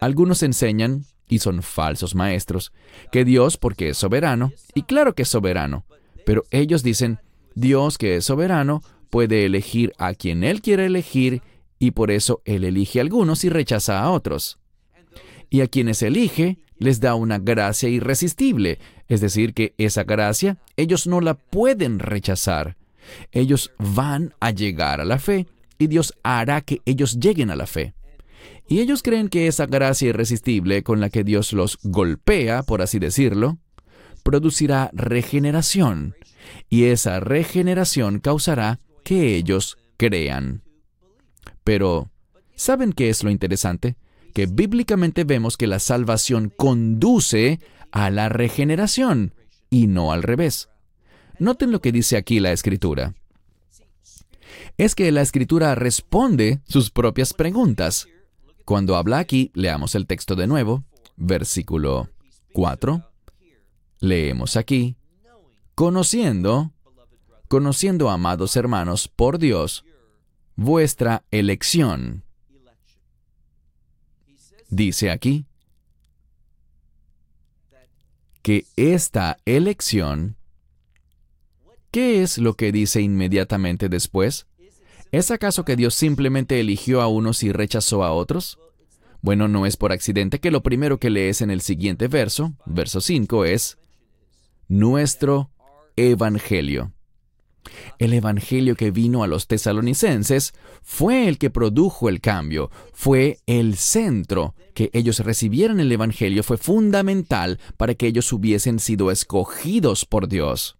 Algunos 0.00 0.42
enseñan 0.42 1.04
y 1.28 1.38
son 1.38 1.62
falsos 1.62 2.14
maestros, 2.14 2.72
que 3.12 3.24
Dios 3.24 3.56
porque 3.56 3.90
es 3.90 3.98
soberano, 3.98 4.52
y 4.74 4.82
claro 4.82 5.14
que 5.14 5.22
es 5.22 5.28
soberano, 5.28 5.84
pero 6.24 6.44
ellos 6.50 6.82
dicen, 6.82 7.20
Dios 7.54 7.98
que 7.98 8.16
es 8.16 8.24
soberano 8.24 8.82
puede 9.10 9.44
elegir 9.44 9.92
a 9.98 10.14
quien 10.14 10.44
Él 10.44 10.62
quiere 10.62 10.86
elegir 10.86 11.42
y 11.78 11.92
por 11.92 12.10
eso 12.10 12.42
Él 12.44 12.64
elige 12.64 12.98
a 12.98 13.02
algunos 13.02 13.44
y 13.44 13.48
rechaza 13.50 14.00
a 14.00 14.10
otros. 14.10 14.58
Y 15.50 15.60
a 15.60 15.68
quienes 15.68 16.02
elige 16.02 16.58
les 16.78 17.00
da 17.00 17.14
una 17.14 17.38
gracia 17.38 17.88
irresistible, 17.88 18.78
es 19.08 19.20
decir, 19.20 19.54
que 19.54 19.74
esa 19.78 20.04
gracia 20.04 20.58
ellos 20.76 21.06
no 21.06 21.20
la 21.20 21.34
pueden 21.34 21.98
rechazar. 21.98 22.76
Ellos 23.32 23.72
van 23.78 24.34
a 24.40 24.50
llegar 24.50 25.00
a 25.00 25.04
la 25.04 25.18
fe 25.18 25.46
y 25.78 25.86
Dios 25.86 26.14
hará 26.22 26.60
que 26.60 26.82
ellos 26.84 27.18
lleguen 27.18 27.50
a 27.50 27.56
la 27.56 27.66
fe. 27.66 27.94
Y 28.68 28.80
ellos 28.80 29.02
creen 29.02 29.28
que 29.28 29.46
esa 29.46 29.66
gracia 29.66 30.08
irresistible 30.08 30.82
con 30.82 31.00
la 31.00 31.08
que 31.08 31.24
Dios 31.24 31.52
los 31.52 31.78
golpea, 31.82 32.62
por 32.62 32.82
así 32.82 32.98
decirlo, 32.98 33.58
producirá 34.22 34.90
regeneración, 34.92 36.16
y 36.68 36.84
esa 36.84 37.18
regeneración 37.20 38.20
causará 38.20 38.80
que 39.04 39.36
ellos 39.36 39.78
crean. 39.96 40.62
Pero, 41.64 42.10
¿saben 42.56 42.92
qué 42.92 43.08
es 43.08 43.24
lo 43.24 43.30
interesante? 43.30 43.96
Que 44.38 44.46
bíblicamente 44.46 45.24
vemos 45.24 45.56
que 45.56 45.66
la 45.66 45.80
salvación 45.80 46.52
conduce 46.56 47.58
a 47.90 48.08
la 48.08 48.28
regeneración 48.28 49.34
y 49.68 49.88
no 49.88 50.12
al 50.12 50.22
revés. 50.22 50.68
Noten 51.40 51.72
lo 51.72 51.80
que 51.80 51.90
dice 51.90 52.16
aquí 52.16 52.38
la 52.38 52.52
escritura. 52.52 53.16
Es 54.76 54.94
que 54.94 55.10
la 55.10 55.22
escritura 55.22 55.74
responde 55.74 56.60
sus 56.68 56.92
propias 56.92 57.34
preguntas. 57.34 58.06
Cuando 58.64 58.94
habla 58.94 59.18
aquí, 59.18 59.50
leamos 59.54 59.96
el 59.96 60.06
texto 60.06 60.36
de 60.36 60.46
nuevo, 60.46 60.84
versículo 61.16 62.08
4. 62.52 63.10
Leemos 63.98 64.56
aquí, 64.56 64.94
conociendo, 65.74 66.70
conociendo, 67.48 68.08
amados 68.08 68.54
hermanos, 68.54 69.08
por 69.08 69.40
Dios, 69.40 69.84
vuestra 70.54 71.24
elección. 71.32 72.22
Dice 74.68 75.10
aquí 75.10 75.46
que 78.42 78.66
esta 78.76 79.38
elección, 79.46 80.36
¿qué 81.90 82.22
es 82.22 82.38
lo 82.38 82.54
que 82.54 82.70
dice 82.72 83.00
inmediatamente 83.00 83.88
después? 83.88 84.46
¿Es 85.10 85.30
acaso 85.30 85.64
que 85.64 85.76
Dios 85.76 85.94
simplemente 85.94 86.60
eligió 86.60 87.00
a 87.00 87.08
unos 87.08 87.42
y 87.42 87.52
rechazó 87.52 88.04
a 88.04 88.12
otros? 88.12 88.58
Bueno, 89.22 89.48
no 89.48 89.66
es 89.66 89.76
por 89.76 89.92
accidente 89.92 90.38
que 90.38 90.50
lo 90.50 90.62
primero 90.62 90.98
que 90.98 91.10
lees 91.10 91.40
en 91.40 91.50
el 91.50 91.60
siguiente 91.60 92.08
verso, 92.08 92.54
verso 92.66 93.00
5, 93.00 93.46
es 93.46 93.78
nuestro 94.68 95.50
Evangelio. 95.96 96.92
El 97.98 98.12
Evangelio 98.12 98.76
que 98.76 98.92
vino 98.92 99.24
a 99.24 99.26
los 99.26 99.48
tesalonicenses 99.48 100.54
fue 100.82 101.28
el 101.28 101.36
que 101.36 101.50
produjo 101.50 102.08
el 102.08 102.20
cambio, 102.20 102.70
fue 102.92 103.38
el 103.46 103.76
centro. 103.76 104.54
Que 104.74 104.90
ellos 104.92 105.18
recibieran 105.18 105.80
el 105.80 105.90
Evangelio 105.90 106.44
fue 106.44 106.58
fundamental 106.58 107.58
para 107.76 107.94
que 107.94 108.06
ellos 108.06 108.32
hubiesen 108.32 108.78
sido 108.78 109.10
escogidos 109.10 110.04
por 110.04 110.28
Dios. 110.28 110.76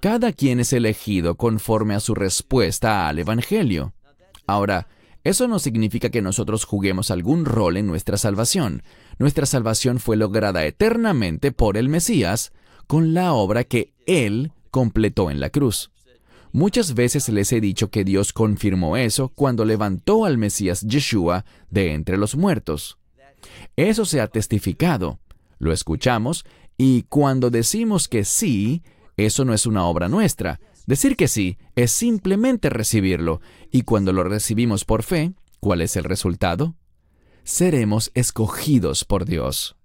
Cada 0.00 0.32
quien 0.32 0.60
es 0.60 0.72
elegido 0.72 1.36
conforme 1.36 1.94
a 1.94 2.00
su 2.00 2.14
respuesta 2.14 3.08
al 3.08 3.18
Evangelio. 3.18 3.92
Ahora, 4.46 4.88
eso 5.24 5.46
no 5.46 5.58
significa 5.58 6.08
que 6.08 6.22
nosotros 6.22 6.64
juguemos 6.64 7.10
algún 7.10 7.44
rol 7.44 7.76
en 7.76 7.86
nuestra 7.86 8.16
salvación. 8.16 8.82
Nuestra 9.18 9.46
salvación 9.46 10.00
fue 10.00 10.16
lograda 10.16 10.64
eternamente 10.64 11.52
por 11.52 11.76
el 11.76 11.88
Mesías 11.88 12.52
con 12.86 13.14
la 13.14 13.34
obra 13.34 13.64
que 13.64 13.92
Él 14.06 14.52
completó 14.70 15.30
en 15.30 15.38
la 15.38 15.50
cruz. 15.50 15.92
Muchas 16.52 16.92
veces 16.94 17.30
les 17.30 17.50
he 17.52 17.60
dicho 17.62 17.90
que 17.90 18.04
Dios 18.04 18.34
confirmó 18.34 18.98
eso 18.98 19.30
cuando 19.30 19.64
levantó 19.64 20.26
al 20.26 20.36
Mesías 20.36 20.82
Yeshua 20.82 21.46
de 21.70 21.94
entre 21.94 22.18
los 22.18 22.36
muertos. 22.36 22.98
Eso 23.74 24.04
se 24.04 24.20
ha 24.20 24.26
testificado, 24.28 25.18
lo 25.58 25.72
escuchamos, 25.72 26.44
y 26.76 27.04
cuando 27.04 27.50
decimos 27.50 28.06
que 28.06 28.24
sí, 28.24 28.82
eso 29.16 29.46
no 29.46 29.54
es 29.54 29.64
una 29.64 29.84
obra 29.84 30.08
nuestra. 30.08 30.60
Decir 30.86 31.16
que 31.16 31.26
sí 31.26 31.56
es 31.74 31.90
simplemente 31.90 32.68
recibirlo, 32.68 33.40
y 33.70 33.82
cuando 33.82 34.12
lo 34.12 34.22
recibimos 34.22 34.84
por 34.84 35.04
fe, 35.04 35.32
¿cuál 35.58 35.80
es 35.80 35.96
el 35.96 36.04
resultado? 36.04 36.76
Seremos 37.44 38.10
escogidos 38.14 39.04
por 39.04 39.24
Dios. 39.24 39.76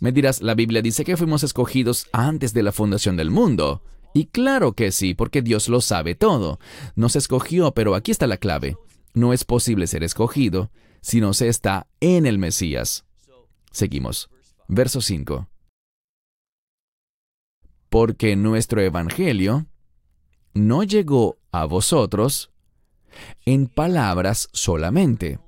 Me 0.00 0.10
dirás, 0.10 0.42
la 0.42 0.54
Biblia 0.54 0.82
dice 0.82 1.04
que 1.04 1.16
fuimos 1.16 1.44
escogidos 1.44 2.08
antes 2.12 2.52
de 2.54 2.62
la 2.62 2.72
fundación 2.72 3.16
del 3.16 3.30
mundo. 3.30 3.82
Y 4.14 4.26
claro 4.26 4.74
que 4.74 4.92
sí, 4.92 5.14
porque 5.14 5.42
Dios 5.42 5.68
lo 5.68 5.80
sabe 5.80 6.14
todo. 6.14 6.58
Nos 6.94 7.16
escogió, 7.16 7.72
pero 7.72 7.94
aquí 7.94 8.10
está 8.10 8.26
la 8.26 8.36
clave. 8.36 8.76
No 9.14 9.32
es 9.32 9.44
posible 9.44 9.86
ser 9.86 10.04
escogido 10.04 10.70
si 11.00 11.20
no 11.20 11.34
se 11.34 11.48
está 11.48 11.86
en 12.00 12.26
el 12.26 12.38
Mesías. 12.38 13.04
Seguimos. 13.70 14.28
Verso 14.68 15.00
5. 15.00 15.48
Porque 17.88 18.36
nuestro 18.36 18.80
Evangelio 18.80 19.66
no 20.54 20.82
llegó 20.82 21.38
a 21.50 21.64
vosotros 21.64 22.50
en 23.44 23.66
palabras 23.66 24.48
solamente, 24.52 25.38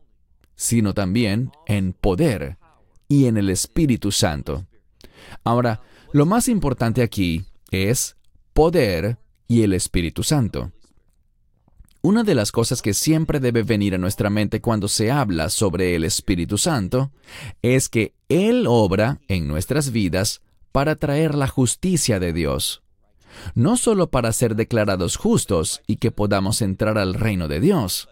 sino 0.56 0.94
también 0.94 1.52
en 1.66 1.92
poder 1.92 2.58
y 3.08 3.26
en 3.26 3.36
el 3.36 3.50
Espíritu 3.50 4.12
Santo. 4.12 4.66
Ahora, 5.42 5.82
lo 6.12 6.26
más 6.26 6.48
importante 6.48 7.02
aquí 7.02 7.44
es 7.70 8.16
poder 8.54 9.18
y 9.48 9.62
el 9.62 9.74
Espíritu 9.74 10.22
Santo. 10.22 10.72
Una 12.02 12.22
de 12.22 12.34
las 12.34 12.52
cosas 12.52 12.82
que 12.82 12.94
siempre 12.94 13.40
debe 13.40 13.62
venir 13.62 13.94
a 13.94 13.98
nuestra 13.98 14.30
mente 14.30 14.60
cuando 14.60 14.88
se 14.88 15.10
habla 15.10 15.50
sobre 15.50 15.96
el 15.96 16.04
Espíritu 16.04 16.56
Santo 16.56 17.10
es 17.62 17.88
que 17.88 18.14
Él 18.28 18.66
obra 18.68 19.20
en 19.26 19.48
nuestras 19.48 19.90
vidas 19.90 20.40
para 20.70 20.96
traer 20.96 21.34
la 21.34 21.48
justicia 21.48 22.20
de 22.20 22.32
Dios. 22.32 22.82
No 23.54 23.76
solo 23.76 24.10
para 24.10 24.32
ser 24.32 24.54
declarados 24.54 25.16
justos 25.16 25.82
y 25.86 25.96
que 25.96 26.12
podamos 26.12 26.62
entrar 26.62 26.96
al 26.96 27.14
reino 27.14 27.48
de 27.48 27.58
Dios, 27.58 28.08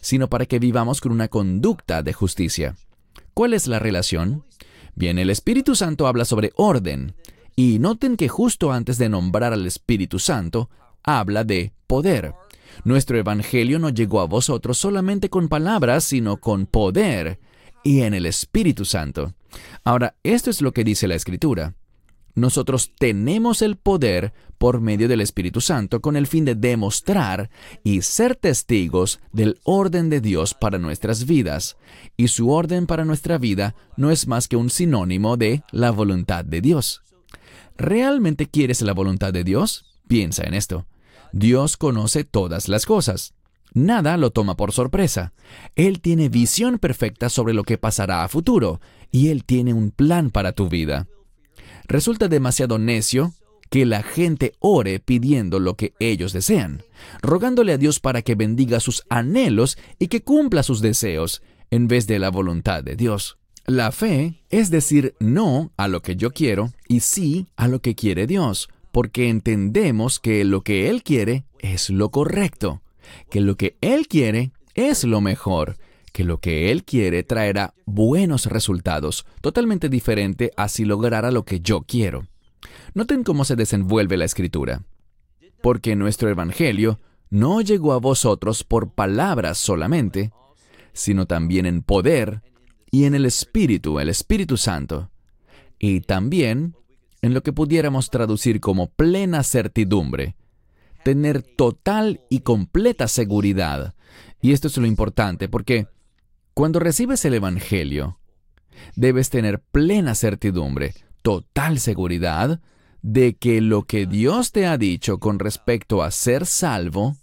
sino 0.00 0.28
para 0.28 0.46
que 0.46 0.60
vivamos 0.60 1.00
con 1.00 1.10
una 1.10 1.28
conducta 1.28 2.02
de 2.04 2.12
justicia. 2.12 2.76
¿Cuál 3.32 3.54
es 3.54 3.66
la 3.66 3.80
relación? 3.80 4.44
Bien, 4.94 5.18
el 5.18 5.30
Espíritu 5.30 5.74
Santo 5.74 6.06
habla 6.06 6.24
sobre 6.24 6.52
orden, 6.54 7.16
y 7.56 7.78
noten 7.78 8.16
que 8.16 8.28
justo 8.28 8.72
antes 8.72 8.98
de 8.98 9.08
nombrar 9.08 9.52
al 9.52 9.66
Espíritu 9.66 10.18
Santo, 10.18 10.70
habla 11.02 11.44
de 11.44 11.72
poder. 11.86 12.34
Nuestro 12.84 13.18
Evangelio 13.18 13.78
no 13.78 13.90
llegó 13.90 14.20
a 14.20 14.26
vosotros 14.26 14.78
solamente 14.78 15.30
con 15.30 15.48
palabras, 15.48 16.04
sino 16.04 16.38
con 16.38 16.66
poder 16.66 17.38
y 17.84 18.00
en 18.00 18.14
el 18.14 18.26
Espíritu 18.26 18.84
Santo. 18.84 19.34
Ahora, 19.84 20.16
esto 20.24 20.50
es 20.50 20.60
lo 20.60 20.72
que 20.72 20.82
dice 20.82 21.06
la 21.06 21.14
Escritura. 21.14 21.74
Nosotros 22.34 22.90
tenemos 22.98 23.62
el 23.62 23.76
poder 23.76 24.32
por 24.58 24.80
medio 24.80 25.06
del 25.06 25.20
Espíritu 25.20 25.60
Santo 25.60 26.00
con 26.00 26.16
el 26.16 26.26
fin 26.26 26.44
de 26.44 26.56
demostrar 26.56 27.48
y 27.84 28.02
ser 28.02 28.34
testigos 28.34 29.20
del 29.32 29.60
orden 29.62 30.10
de 30.10 30.20
Dios 30.20 30.54
para 30.54 30.78
nuestras 30.78 31.26
vidas. 31.26 31.76
Y 32.16 32.28
su 32.28 32.50
orden 32.50 32.86
para 32.86 33.04
nuestra 33.04 33.38
vida 33.38 33.76
no 33.96 34.10
es 34.10 34.26
más 34.26 34.48
que 34.48 34.56
un 34.56 34.70
sinónimo 34.70 35.36
de 35.36 35.62
la 35.70 35.92
voluntad 35.92 36.44
de 36.44 36.60
Dios. 36.60 37.04
¿Realmente 37.76 38.46
quieres 38.46 38.82
la 38.82 38.92
voluntad 38.92 39.32
de 39.32 39.44
Dios? 39.44 39.86
Piensa 40.06 40.44
en 40.44 40.54
esto. 40.54 40.86
Dios 41.32 41.76
conoce 41.76 42.24
todas 42.24 42.68
las 42.68 42.86
cosas. 42.86 43.34
Nada 43.72 44.16
lo 44.16 44.30
toma 44.30 44.56
por 44.56 44.72
sorpresa. 44.72 45.32
Él 45.74 46.00
tiene 46.00 46.28
visión 46.28 46.78
perfecta 46.78 47.28
sobre 47.28 47.54
lo 47.54 47.64
que 47.64 47.76
pasará 47.76 48.22
a 48.22 48.28
futuro, 48.28 48.80
y 49.10 49.28
Él 49.28 49.44
tiene 49.44 49.74
un 49.74 49.90
plan 49.90 50.30
para 50.30 50.52
tu 50.52 50.68
vida. 50.68 51.08
Resulta 51.86 52.28
demasiado 52.28 52.78
necio 52.78 53.34
que 53.70 53.84
la 53.84 54.04
gente 54.04 54.52
ore 54.60 55.00
pidiendo 55.00 55.58
lo 55.58 55.74
que 55.74 55.94
ellos 55.98 56.32
desean, 56.32 56.84
rogándole 57.20 57.72
a 57.72 57.78
Dios 57.78 57.98
para 57.98 58.22
que 58.22 58.36
bendiga 58.36 58.78
sus 58.78 59.02
anhelos 59.08 59.76
y 59.98 60.06
que 60.06 60.22
cumpla 60.22 60.62
sus 60.62 60.80
deseos, 60.80 61.42
en 61.70 61.88
vez 61.88 62.06
de 62.06 62.20
la 62.20 62.30
voluntad 62.30 62.84
de 62.84 62.94
Dios. 62.94 63.38
La 63.66 63.92
fe 63.92 64.42
es 64.50 64.70
decir 64.70 65.14
no 65.20 65.72
a 65.78 65.88
lo 65.88 66.02
que 66.02 66.16
yo 66.16 66.32
quiero 66.32 66.72
y 66.86 67.00
sí 67.00 67.46
a 67.56 67.66
lo 67.66 67.80
que 67.80 67.94
quiere 67.94 68.26
Dios, 68.26 68.68
porque 68.92 69.30
entendemos 69.30 70.20
que 70.20 70.44
lo 70.44 70.60
que 70.60 70.90
Él 70.90 71.02
quiere 71.02 71.46
es 71.60 71.88
lo 71.88 72.10
correcto, 72.10 72.82
que 73.30 73.40
lo 73.40 73.56
que 73.56 73.78
Él 73.80 74.06
quiere 74.06 74.52
es 74.74 75.04
lo 75.04 75.22
mejor, 75.22 75.78
que 76.12 76.24
lo 76.24 76.40
que 76.40 76.70
Él 76.70 76.84
quiere 76.84 77.22
traerá 77.22 77.72
buenos 77.86 78.46
resultados, 78.46 79.24
totalmente 79.40 79.88
diferente 79.88 80.52
a 80.58 80.68
si 80.68 80.84
lograra 80.84 81.30
lo 81.30 81.46
que 81.46 81.60
yo 81.60 81.84
quiero. 81.88 82.26
Noten 82.92 83.24
cómo 83.24 83.46
se 83.46 83.56
desenvuelve 83.56 84.18
la 84.18 84.26
escritura. 84.26 84.82
Porque 85.62 85.96
nuestro 85.96 86.28
Evangelio 86.28 87.00
no 87.30 87.62
llegó 87.62 87.94
a 87.94 87.98
vosotros 87.98 88.62
por 88.62 88.92
palabras 88.92 89.56
solamente, 89.56 90.32
sino 90.92 91.26
también 91.26 91.64
en 91.64 91.82
poder 91.82 92.42
y 92.94 93.06
en 93.06 93.16
el 93.16 93.26
Espíritu, 93.26 93.98
el 93.98 94.08
Espíritu 94.08 94.56
Santo, 94.56 95.10
y 95.80 96.02
también 96.02 96.76
en 97.22 97.34
lo 97.34 97.42
que 97.42 97.52
pudiéramos 97.52 98.08
traducir 98.08 98.60
como 98.60 98.86
plena 98.86 99.42
certidumbre, 99.42 100.36
tener 101.02 101.42
total 101.42 102.20
y 102.30 102.42
completa 102.42 103.08
seguridad. 103.08 103.96
Y 104.40 104.52
esto 104.52 104.68
es 104.68 104.76
lo 104.76 104.86
importante, 104.86 105.48
porque 105.48 105.88
cuando 106.54 106.78
recibes 106.78 107.24
el 107.24 107.34
Evangelio, 107.34 108.20
debes 108.94 109.28
tener 109.28 109.60
plena 109.60 110.14
certidumbre, 110.14 110.94
total 111.22 111.80
seguridad 111.80 112.60
de 113.02 113.34
que 113.34 113.60
lo 113.60 113.82
que 113.82 114.06
Dios 114.06 114.52
te 114.52 114.68
ha 114.68 114.78
dicho 114.78 115.18
con 115.18 115.40
respecto 115.40 116.04
a 116.04 116.12
ser 116.12 116.46
salvo, 116.46 117.16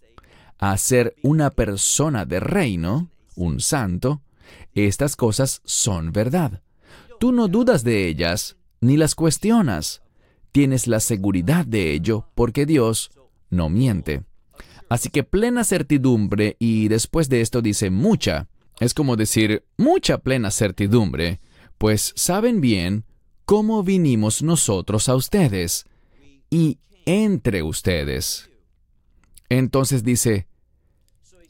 a 0.57 0.77
ser 0.77 1.15
una 1.23 1.49
persona 1.49 2.25
de 2.25 2.41
reino, 2.41 3.09
un 3.37 3.61
santo, 3.61 4.21
estas 4.73 5.15
cosas 5.15 5.61
son 5.65 6.11
verdad. 6.11 6.61
Tú 7.19 7.31
no 7.31 7.47
dudas 7.47 7.83
de 7.83 8.07
ellas, 8.07 8.57
ni 8.79 8.97
las 8.97 9.15
cuestionas. 9.15 10.01
Tienes 10.51 10.87
la 10.87 10.99
seguridad 10.99 11.65
de 11.65 11.93
ello 11.93 12.27
porque 12.35 12.65
Dios 12.65 13.11
no 13.49 13.69
miente. 13.69 14.23
Así 14.89 15.09
que 15.09 15.23
plena 15.23 15.63
certidumbre 15.63 16.57
y 16.59 16.87
después 16.87 17.29
de 17.29 17.41
esto 17.41 17.61
dice 17.61 17.89
mucha. 17.89 18.49
Es 18.79 18.93
como 18.93 19.15
decir 19.15 19.63
mucha 19.77 20.17
plena 20.17 20.51
certidumbre, 20.51 21.39
pues 21.77 22.13
saben 22.15 22.59
bien 22.59 23.05
cómo 23.45 23.83
vinimos 23.83 24.43
nosotros 24.43 25.07
a 25.07 25.15
ustedes 25.15 25.85
y 26.49 26.79
entre 27.05 27.63
ustedes. 27.63 28.49
Entonces 29.49 30.03
dice, 30.03 30.47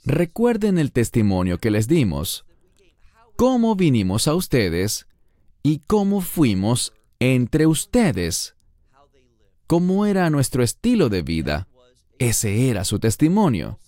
recuerden 0.04 0.78
el 0.78 0.92
testimonio 0.92 1.58
que 1.58 1.72
les 1.72 1.88
dimos 1.88 2.46
cómo 3.42 3.76
vinimos 3.76 4.28
a 4.28 4.36
ustedes 4.36 5.08
y 5.64 5.80
cómo 5.80 6.22
fuimos 6.22 6.94
entre 7.20 7.66
ustedes. 7.66 8.54
Cómo 9.66 10.06
era 10.06 10.30
nuestro 10.30 10.62
estilo 10.62 11.10
de 11.10 11.24
vida. 11.24 11.68
Ese 12.20 12.70
era 12.70 12.86
su 12.86 13.00
testimonio. 13.00 13.80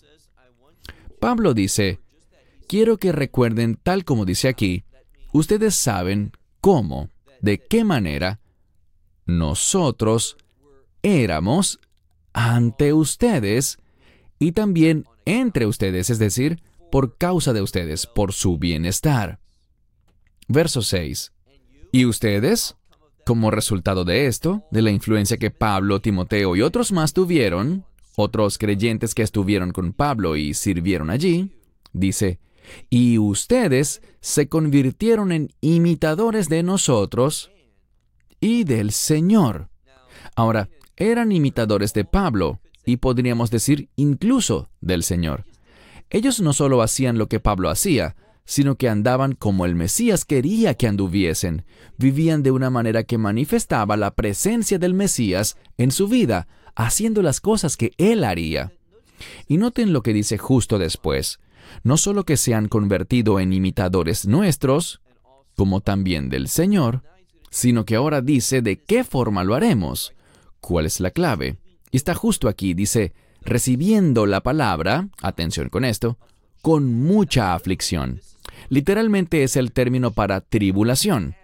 Pablo 1.19 1.53
dice, 1.53 1.99
quiero 2.67 2.97
que 2.97 3.11
recuerden 3.11 3.75
tal 3.75 4.05
como 4.05 4.25
dice 4.25 4.47
aquí, 4.47 4.85
ustedes 5.33 5.75
saben 5.75 6.31
cómo, 6.59 7.11
de 7.39 7.59
qué 7.59 7.83
manera 7.83 8.39
nosotros 9.27 10.35
éramos 11.03 11.79
ante 12.33 12.91
ustedes 12.91 13.77
y 14.39 14.53
también 14.53 15.05
entre 15.25 15.67
ustedes, 15.67 16.09
es 16.09 16.17
decir, 16.17 16.63
por 16.91 17.19
causa 17.19 17.53
de 17.53 17.61
ustedes, 17.61 18.07
por 18.07 18.33
su 18.33 18.57
bienestar. 18.57 19.42
Verso 20.47 20.81
6. 20.81 21.31
¿Y 21.91 22.05
ustedes? 22.05 22.75
Como 23.25 23.51
resultado 23.51 24.03
de 24.03 24.27
esto, 24.27 24.63
de 24.71 24.81
la 24.81 24.91
influencia 24.91 25.37
que 25.37 25.51
Pablo, 25.51 26.01
Timoteo 26.01 26.55
y 26.55 26.61
otros 26.61 26.91
más 26.91 27.13
tuvieron, 27.13 27.85
otros 28.15 28.57
creyentes 28.57 29.15
que 29.15 29.21
estuvieron 29.23 29.71
con 29.71 29.93
Pablo 29.93 30.35
y 30.35 30.53
sirvieron 30.53 31.09
allí, 31.09 31.51
dice, 31.93 32.39
y 32.89 33.17
ustedes 33.17 34.01
se 34.19 34.49
convirtieron 34.49 35.31
en 35.31 35.53
imitadores 35.61 36.49
de 36.49 36.63
nosotros 36.63 37.51
y 38.39 38.63
del 38.63 38.91
Señor. 38.91 39.69
Ahora, 40.35 40.69
eran 40.95 41.31
imitadores 41.31 41.93
de 41.93 42.05
Pablo 42.05 42.59
y 42.85 42.97
podríamos 42.97 43.51
decir 43.51 43.89
incluso 43.95 44.69
del 44.81 45.03
Señor. 45.03 45.45
Ellos 46.09 46.41
no 46.41 46.53
solo 46.53 46.81
hacían 46.81 47.17
lo 47.17 47.27
que 47.27 47.39
Pablo 47.39 47.69
hacía, 47.69 48.15
sino 48.45 48.75
que 48.75 48.89
andaban 48.89 49.33
como 49.33 49.65
el 49.65 49.75
Mesías 49.75 50.25
quería 50.25 50.73
que 50.73 50.87
anduviesen, 50.87 51.65
vivían 51.97 52.43
de 52.43 52.51
una 52.51 52.69
manera 52.69 53.03
que 53.03 53.17
manifestaba 53.17 53.97
la 53.97 54.11
presencia 54.11 54.77
del 54.79 54.93
Mesías 54.93 55.57
en 55.77 55.91
su 55.91 56.07
vida, 56.07 56.47
haciendo 56.75 57.21
las 57.21 57.39
cosas 57.39 57.77
que 57.77 57.93
él 57.97 58.23
haría. 58.23 58.73
Y 59.47 59.57
noten 59.57 59.93
lo 59.93 60.03
que 60.03 60.13
dice 60.13 60.37
justo 60.37 60.77
después, 60.77 61.39
no 61.83 61.97
solo 61.97 62.25
que 62.25 62.37
se 62.37 62.53
han 62.53 62.67
convertido 62.67 63.39
en 63.39 63.53
imitadores 63.53 64.27
nuestros, 64.27 65.01
como 65.55 65.81
también 65.81 66.29
del 66.29 66.47
Señor, 66.49 67.03
sino 67.49 67.85
que 67.85 67.95
ahora 67.95 68.21
dice 68.21 68.61
de 68.61 68.81
qué 68.81 69.03
forma 69.03 69.43
lo 69.43 69.55
haremos. 69.55 70.13
¿Cuál 70.59 70.85
es 70.85 70.99
la 70.99 71.11
clave? 71.11 71.57
Y 71.91 71.97
está 71.97 72.15
justo 72.15 72.47
aquí, 72.47 72.73
dice, 72.73 73.13
recibiendo 73.41 74.25
la 74.25 74.41
palabra, 74.41 75.09
atención 75.21 75.69
con 75.69 75.85
esto, 75.85 76.17
con 76.61 76.93
mucha 76.93 77.53
aflicción. 77.53 78.21
Literalmente 78.69 79.43
es 79.43 79.55
el 79.55 79.71
término 79.71 80.11
para 80.11 80.41
tribulación. 80.41 81.35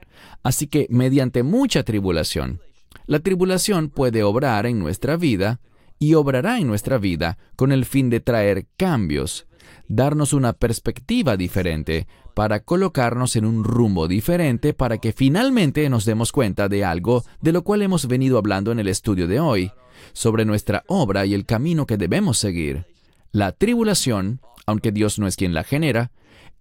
Así 0.44 0.68
que 0.68 0.88
mediante 0.90 1.44
mucha 1.44 1.84
tribulación. 1.84 2.62
La 3.06 3.20
tribulación 3.20 3.90
puede 3.90 4.24
obrar 4.24 4.66
en 4.66 4.80
nuestra 4.80 5.18
vida 5.18 5.60
y 6.00 6.14
obrará 6.14 6.60
en 6.60 6.68
nuestra 6.68 6.98
vida 6.98 7.38
con 7.56 7.72
el 7.72 7.86
fin 7.86 8.10
de 8.10 8.20
traer 8.20 8.68
cambios, 8.78 9.48
darnos 9.88 10.34
una 10.34 10.54
perspectiva 10.54 11.36
diferente, 11.36 12.08
para 12.34 12.62
colocarnos 12.62 13.36
en 13.36 13.44
un 13.44 13.66
rumbo 13.66 14.08
diferente 14.08 14.74
para 14.74 14.98
que 14.98 15.12
finalmente 15.12 15.90
nos 15.90 16.06
demos 16.06 16.32
cuenta 16.32 16.70
de 16.70 16.86
algo 16.86 17.26
de 17.42 17.52
lo 17.52 17.64
cual 17.64 17.82
hemos 17.82 18.08
venido 18.08 18.38
hablando 18.38 18.72
en 18.72 18.80
el 18.80 18.88
estudio 18.88 19.28
de 19.28 19.42
hoy, 19.42 19.72
sobre 20.14 20.46
nuestra 20.46 20.86
obra 20.88 21.26
y 21.26 21.34
el 21.34 21.46
camino 21.46 21.86
que 21.86 21.98
debemos 21.98 22.38
seguir. 22.38 22.86
La 23.34 23.52
tribulación, 23.52 24.40
aunque 24.66 24.94
Dios 24.94 25.20
no 25.20 25.28
es 25.28 25.36
quien 25.36 25.54
la 25.54 25.66
genera, 25.66 26.12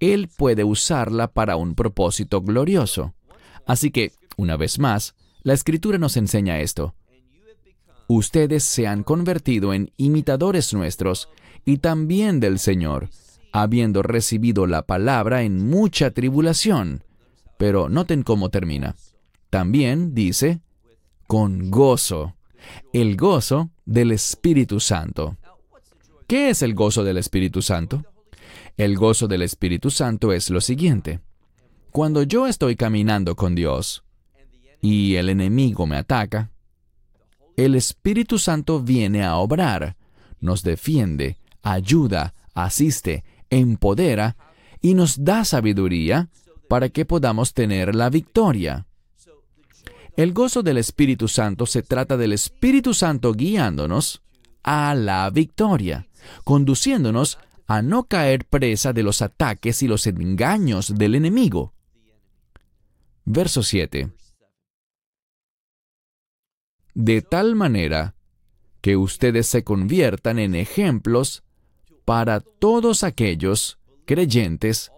Él 0.01 0.29
puede 0.35 0.65
usarla 0.65 1.29
para 1.29 1.57
un 1.57 1.75
propósito 1.75 2.41
glorioso. 2.43 3.15
Así 3.67 3.91
que, 3.91 4.13
una 4.37 4.57
vez 4.57 4.79
más, 4.79 5.15
la 5.43 5.55
Escritura 5.55 5.99
nos 5.99 6.17
enseña 6.17 6.61
esto. 6.61 6.95
Ustedes 8.07 8.65
se 8.65 8.87
han 8.87 9.03
convertido 9.03 9.75
en 9.75 9.93
imitadores 9.97 10.73
nuestros 10.73 11.29
y 11.65 11.79
también 11.79 12.41
del 12.41 12.59
Señor, 12.59 13.11
habiendo 13.53 14.03
recibido 14.03 14.67
la 14.67 14.87
palabra 14.87 15.43
en 15.43 15.69
mucha 15.69 16.13
tribulación. 16.13 17.05
Pero 17.59 17.89
noten 17.89 18.23
cómo 18.23 18.49
termina. 18.49 18.97
También 19.51 20.15
dice, 20.15 20.61
con 21.27 21.71
gozo, 21.71 22.37
el 22.93 23.17
gozo 23.17 23.71
del 23.85 24.13
Espíritu 24.13 24.81
Santo. 24.81 25.37
¿Qué 26.27 26.51
es 26.51 26.63
el 26.63 26.75
gozo 26.75 27.05
del 27.05 27.19
Espíritu 27.19 27.63
Santo? 27.63 28.05
El 28.79 28.97
gozo 28.97 29.27
del 29.27 29.43
Espíritu 29.43 29.91
Santo 29.91 30.33
es 30.33 30.51
lo 30.51 30.61
siguiente. 30.61 31.19
Cuando 31.91 32.23
yo 32.23 32.47
estoy 32.47 32.77
caminando 32.77 33.35
con 33.35 33.57
Dios 33.57 34.05
y 34.81 35.17
el 35.17 35.31
enemigo 35.31 35.85
me 35.85 35.97
ataca, 35.97 36.53
el 37.57 37.75
Espíritu 37.75 38.38
Santo 38.38 38.81
viene 38.81 39.25
a 39.25 39.35
obrar, 39.38 39.97
nos 40.38 40.62
defiende, 40.62 41.38
ayuda, 41.61 42.35
asiste, 42.55 43.25
empodera 43.51 44.37
y 44.81 44.95
nos 44.95 45.25
da 45.25 45.45
sabiduría 45.45 46.29
para 46.69 46.88
que 46.88 47.05
podamos 47.05 47.55
tener 47.55 47.97
la 47.97 48.11
victoria. 48.11 48.87
El 50.17 50.33
gozo 50.33 50.62
del 50.62 50.79
Espíritu 50.79 51.27
Santo 51.27 51.67
se 51.67 51.83
trata 51.83 52.17
del 52.17 52.33
Espíritu 52.33 52.95
Santo 52.95 53.33
guiándonos 53.33 54.23
a 54.62 54.95
la 54.95 55.29
victoria, 55.31 56.07
conduciéndonos 56.45 57.38
a 57.68 57.83
no 57.83 58.09
caer 58.09 58.46
presa 58.46 58.94
de 58.94 59.02
los 59.02 59.20
ataques 59.20 59.83
y 59.83 59.88
los 59.88 60.07
engaños 60.07 60.94
del 60.96 61.14
enemigo. 61.14 61.74
Verso 63.26 63.62
7. 63.62 64.11
De 66.94 67.22
tal 67.22 67.54
manera 67.54 68.14
que 68.81 68.96
ustedes 68.96 69.46
se 69.46 69.64
conviertan 69.64 70.38
en 70.38 70.54
ejemplos 70.54 71.44
para 72.07 72.40
todos 72.40 73.04
aquellos 73.04 73.78
creyentes, 74.07 74.90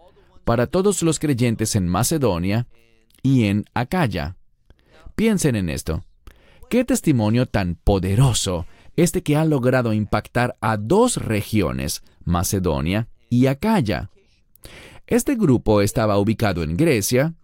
para 0.45 0.65
todos 0.65 1.03
los 1.03 1.19
creyentes 1.19 1.75
en 1.75 1.89
Macedonia 1.89 2.67
y 3.21 3.47
en 3.47 3.65
Acaya. 3.73 4.37
Piensen 5.15 5.57
en 5.57 5.69
esto. 5.69 6.05
¿Qué 6.69 6.85
testimonio 6.85 7.47
tan 7.47 7.75
poderoso 7.75 8.65
este 8.95 9.23
que 9.23 9.35
ha 9.35 9.43
logrado 9.43 9.91
impactar 9.91 10.57
a 10.61 10.77
dos 10.77 11.17
regiones, 11.17 12.01
Macedonia 12.25 13.07
y 13.29 13.47
Acaya? 13.47 14.09
Este 15.07 15.35
grupo 15.35 15.81
estaba 15.81 16.17
ubicado 16.17 16.63
en 16.63 16.77
Grecia, 16.77 17.35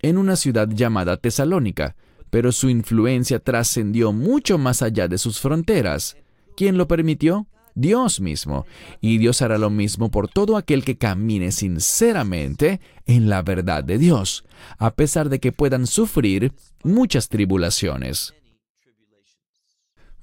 en 0.00 0.18
una 0.18 0.36
ciudad 0.36 0.68
llamada 0.68 1.16
Tesalónica, 1.16 1.96
pero 2.30 2.52
su 2.52 2.68
influencia 2.68 3.38
trascendió 3.38 4.12
mucho 4.12 4.58
más 4.58 4.82
allá 4.82 5.08
de 5.08 5.18
sus 5.18 5.40
fronteras. 5.40 6.16
¿Quién 6.56 6.78
lo 6.78 6.86
permitió? 6.86 7.46
Dios 7.74 8.20
mismo, 8.20 8.64
y 9.02 9.18
Dios 9.18 9.42
hará 9.42 9.58
lo 9.58 9.68
mismo 9.68 10.10
por 10.10 10.28
todo 10.28 10.56
aquel 10.56 10.82
que 10.82 10.96
camine 10.96 11.52
sinceramente 11.52 12.80
en 13.04 13.28
la 13.28 13.42
verdad 13.42 13.84
de 13.84 13.98
Dios, 13.98 14.44
a 14.78 14.94
pesar 14.94 15.28
de 15.28 15.40
que 15.40 15.52
puedan 15.52 15.86
sufrir 15.86 16.52
muchas 16.82 17.28
tribulaciones. 17.28 18.34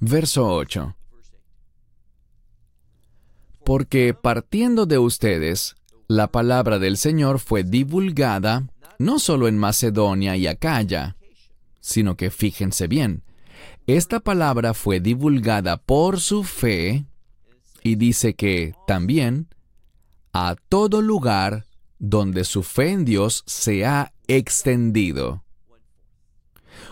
Verso 0.00 0.46
8. 0.48 0.96
Porque 3.64 4.14
partiendo 4.14 4.86
de 4.86 4.98
ustedes, 4.98 5.76
la 6.06 6.28
palabra 6.28 6.78
del 6.78 6.96
Señor 6.96 7.38
fue 7.38 7.64
divulgada 7.64 8.68
no 8.98 9.18
solo 9.18 9.48
en 9.48 9.58
Macedonia 9.58 10.36
y 10.36 10.46
Acaya, 10.46 11.16
sino 11.80 12.16
que 12.16 12.30
fíjense 12.30 12.86
bien, 12.86 13.22
esta 13.86 14.20
palabra 14.20 14.74
fue 14.74 15.00
divulgada 15.00 15.76
por 15.76 16.20
su 16.20 16.44
fe 16.44 17.06
y 17.82 17.96
dice 17.96 18.34
que 18.34 18.74
también 18.86 19.48
a 20.32 20.56
todo 20.68 21.02
lugar 21.02 21.66
donde 21.98 22.44
su 22.44 22.62
fe 22.62 22.90
en 22.90 23.04
Dios 23.04 23.44
se 23.46 23.84
ha 23.84 24.12
extendido. 24.26 25.44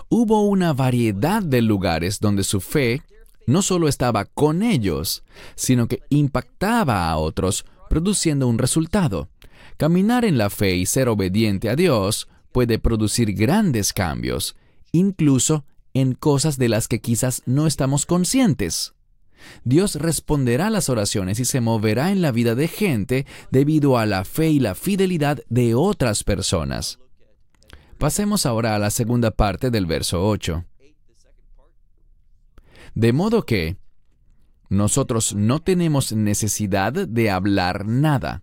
Hubo 0.08 0.42
una 0.42 0.72
variedad 0.72 1.42
de 1.42 1.62
lugares 1.62 2.20
donde 2.20 2.44
su 2.44 2.60
fe 2.60 3.02
no 3.46 3.62
solo 3.62 3.88
estaba 3.88 4.24
con 4.24 4.62
ellos, 4.62 5.24
sino 5.54 5.88
que 5.88 6.02
impactaba 6.10 7.08
a 7.08 7.16
otros, 7.16 7.64
produciendo 7.88 8.48
un 8.48 8.58
resultado. 8.58 9.28
Caminar 9.76 10.24
en 10.24 10.38
la 10.38 10.50
fe 10.50 10.76
y 10.76 10.86
ser 10.86 11.08
obediente 11.08 11.68
a 11.68 11.76
Dios 11.76 12.28
puede 12.52 12.78
producir 12.78 13.32
grandes 13.34 13.92
cambios, 13.92 14.56
incluso 14.92 15.64
en 15.94 16.14
cosas 16.14 16.58
de 16.58 16.68
las 16.68 16.88
que 16.88 17.00
quizás 17.00 17.42
no 17.46 17.66
estamos 17.66 18.06
conscientes. 18.06 18.94
Dios 19.64 19.96
responderá 19.96 20.68
a 20.68 20.70
las 20.70 20.88
oraciones 20.88 21.40
y 21.40 21.44
se 21.44 21.60
moverá 21.60 22.12
en 22.12 22.22
la 22.22 22.32
vida 22.32 22.54
de 22.54 22.68
gente 22.68 23.26
debido 23.50 23.98
a 23.98 24.06
la 24.06 24.24
fe 24.24 24.50
y 24.50 24.60
la 24.60 24.74
fidelidad 24.74 25.40
de 25.48 25.74
otras 25.74 26.24
personas. 26.24 26.98
Pasemos 27.98 28.46
ahora 28.46 28.74
a 28.74 28.78
la 28.78 28.90
segunda 28.90 29.30
parte 29.30 29.70
del 29.70 29.86
verso 29.86 30.26
8. 30.26 30.64
De 32.94 33.12
modo 33.12 33.44
que 33.44 33.76
nosotros 34.68 35.34
no 35.34 35.60
tenemos 35.60 36.12
necesidad 36.12 36.92
de 36.92 37.30
hablar 37.30 37.86
nada. 37.86 38.42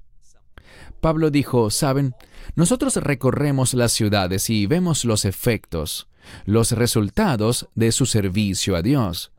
Pablo 1.01 1.31
dijo, 1.31 1.69
saben, 1.69 2.13
nosotros 2.55 2.97
recorremos 2.97 3.73
las 3.73 3.91
ciudades 3.91 4.49
y 4.49 4.67
vemos 4.67 5.05
los 5.05 5.25
efectos, 5.25 6.07
los 6.45 6.71
resultados 6.73 7.69
de 7.75 7.91
su 7.91 8.05
servicio 8.05 8.75
a 8.75 8.81
Dios, 8.81 9.31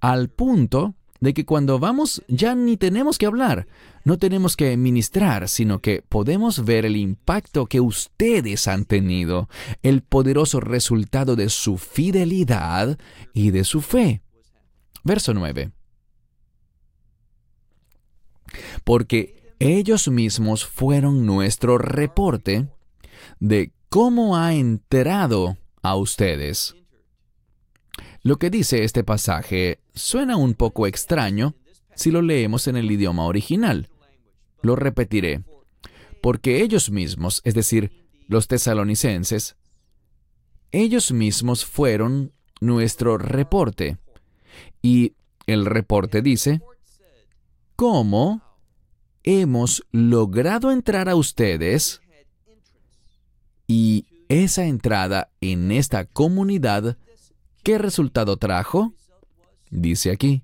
al 0.00 0.28
punto 0.28 0.94
de 1.20 1.34
que 1.34 1.44
cuando 1.44 1.78
vamos 1.78 2.22
ya 2.28 2.54
ni 2.54 2.76
tenemos 2.76 3.18
que 3.18 3.26
hablar, 3.26 3.66
no 4.04 4.18
tenemos 4.18 4.56
que 4.56 4.76
ministrar, 4.76 5.48
sino 5.48 5.80
que 5.80 6.02
podemos 6.08 6.64
ver 6.64 6.86
el 6.86 6.96
impacto 6.96 7.66
que 7.66 7.80
ustedes 7.80 8.66
han 8.68 8.86
tenido, 8.86 9.48
el 9.82 10.02
poderoso 10.02 10.60
resultado 10.60 11.36
de 11.36 11.50
su 11.50 11.76
fidelidad 11.76 12.98
y 13.34 13.50
de 13.50 13.64
su 13.64 13.82
fe. 13.82 14.22
Verso 15.04 15.34
9. 15.34 15.72
Porque 18.84 19.54
ellos 19.58 20.08
mismos 20.08 20.66
fueron 20.66 21.26
nuestro 21.26 21.78
reporte 21.78 22.68
de 23.38 23.72
cómo 23.88 24.36
ha 24.36 24.54
enterado 24.54 25.58
a 25.82 25.96
ustedes. 25.96 26.74
Lo 28.22 28.38
que 28.38 28.50
dice 28.50 28.84
este 28.84 29.04
pasaje 29.04 29.80
suena 29.94 30.36
un 30.36 30.54
poco 30.54 30.86
extraño 30.86 31.54
si 31.94 32.10
lo 32.10 32.22
leemos 32.22 32.66
en 32.66 32.76
el 32.76 32.90
idioma 32.90 33.26
original. 33.26 33.88
Lo 34.62 34.76
repetiré. 34.76 35.42
Porque 36.22 36.62
ellos 36.62 36.90
mismos, 36.90 37.40
es 37.44 37.54
decir, 37.54 38.08
los 38.28 38.46
tesalonicenses, 38.46 39.56
ellos 40.70 41.12
mismos 41.12 41.64
fueron 41.64 42.32
nuestro 42.60 43.18
reporte. 43.18 43.98
Y 44.82 45.14
el 45.46 45.66
reporte 45.66 46.22
dice, 46.22 46.60
¿cómo 47.76 48.42
hemos 49.22 49.84
logrado 49.90 50.70
entrar 50.70 51.08
a 51.08 51.16
ustedes? 51.16 52.00
Y 53.66 54.06
esa 54.28 54.64
entrada 54.64 55.30
en 55.40 55.72
esta 55.72 56.04
comunidad, 56.04 56.96
¿qué 57.62 57.78
resultado 57.78 58.36
trajo? 58.36 58.92
Dice 59.70 60.10
aquí, 60.10 60.42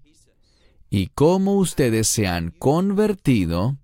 y 0.91 1.09
cómo 1.09 1.57
ustedes 1.57 2.09
se 2.09 2.27
han 2.27 2.51
convertido, 2.51 3.77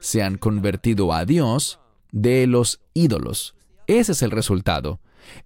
se 0.00 0.22
han 0.22 0.36
convertido 0.36 1.12
a 1.12 1.24
Dios 1.24 1.78
de 2.10 2.46
los 2.46 2.80
ídolos. 2.94 3.54
Ese 3.86 4.12
es 4.12 4.22
el 4.22 4.30
resultado. 4.30 5.00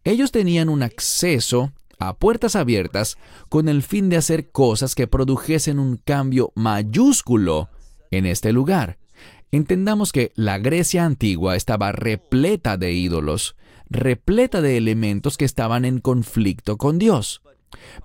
Ellos 0.05 0.33
tenían 0.33 0.69
un 0.69 0.83
acceso 0.83 1.73
a 1.99 2.17
puertas 2.17 2.57
abiertas 2.57 3.17
con 3.49 3.69
el 3.69 3.83
fin 3.83 4.09
de 4.09 4.17
hacer 4.17 4.51
cosas 4.51 4.95
que 4.95 5.07
produjesen 5.07 5.79
un 5.79 5.97
cambio 5.97 6.53
mayúsculo 6.55 7.69
en 8.11 8.27
este 8.27 8.53
lugar. 8.53 8.99
Entendamos 9.51 10.13
que 10.13 10.33
la 10.35 10.59
Grecia 10.59 11.05
antigua 11.05 11.57
estaba 11.57 11.93
repleta 11.93 12.77
de 12.77 12.93
ídolos, 12.93 13.57
repleta 13.89 14.61
de 14.61 14.77
elementos 14.77 15.37
que 15.37 15.45
estaban 15.45 15.85
en 15.85 16.01
conflicto 16.01 16.77
con 16.77 16.99
Dios. 16.99 17.43